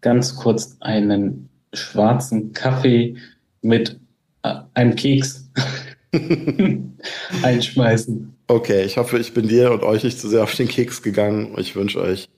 ganz 0.00 0.36
kurz 0.36 0.76
einen 0.80 1.48
schwarzen 1.72 2.52
Kaffee 2.52 3.16
mit 3.62 3.98
äh, 4.42 4.54
einem 4.74 4.96
Keks 4.96 5.50
einschmeißen. 7.42 8.34
Okay, 8.48 8.84
ich 8.84 8.96
hoffe, 8.96 9.18
ich 9.18 9.32
bin 9.32 9.48
dir 9.48 9.70
und 9.70 9.82
euch 9.82 10.02
nicht 10.02 10.18
zu 10.18 10.28
sehr 10.28 10.42
auf 10.42 10.54
den 10.54 10.68
Keks 10.68 11.02
gegangen. 11.02 11.54
Ich 11.58 11.76
wünsche 11.76 12.00
euch 12.00 12.28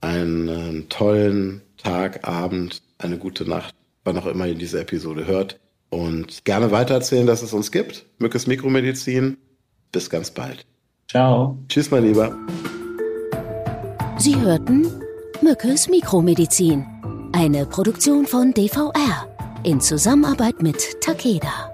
einen, 0.00 0.48
einen 0.48 0.88
tollen 0.88 1.62
Tag, 1.76 2.28
Abend, 2.28 2.82
eine 2.98 3.18
gute 3.18 3.48
Nacht, 3.48 3.74
wann 4.04 4.16
auch 4.16 4.26
immer 4.26 4.46
ihr 4.46 4.54
diese 4.54 4.80
Episode 4.80 5.26
hört. 5.26 5.58
Und 5.88 6.44
gerne 6.44 6.70
weitererzählen, 6.70 7.26
dass 7.26 7.42
es 7.42 7.52
uns 7.52 7.72
gibt. 7.72 8.06
Mückes 8.18 8.46
Mikromedizin. 8.46 9.38
Bis 9.92 10.08
ganz 10.08 10.30
bald. 10.30 10.64
Ciao. 11.08 11.58
Tschüss, 11.68 11.90
mein 11.90 12.04
Lieber. 12.04 12.36
Sie 14.18 14.36
hörten 14.36 14.86
Mückes 15.42 15.88
Mikromedizin, 15.88 16.86
eine 17.32 17.66
Produktion 17.66 18.26
von 18.26 18.52
DVR 18.52 19.26
in 19.64 19.80
Zusammenarbeit 19.80 20.62
mit 20.62 21.00
Takeda. 21.00 21.72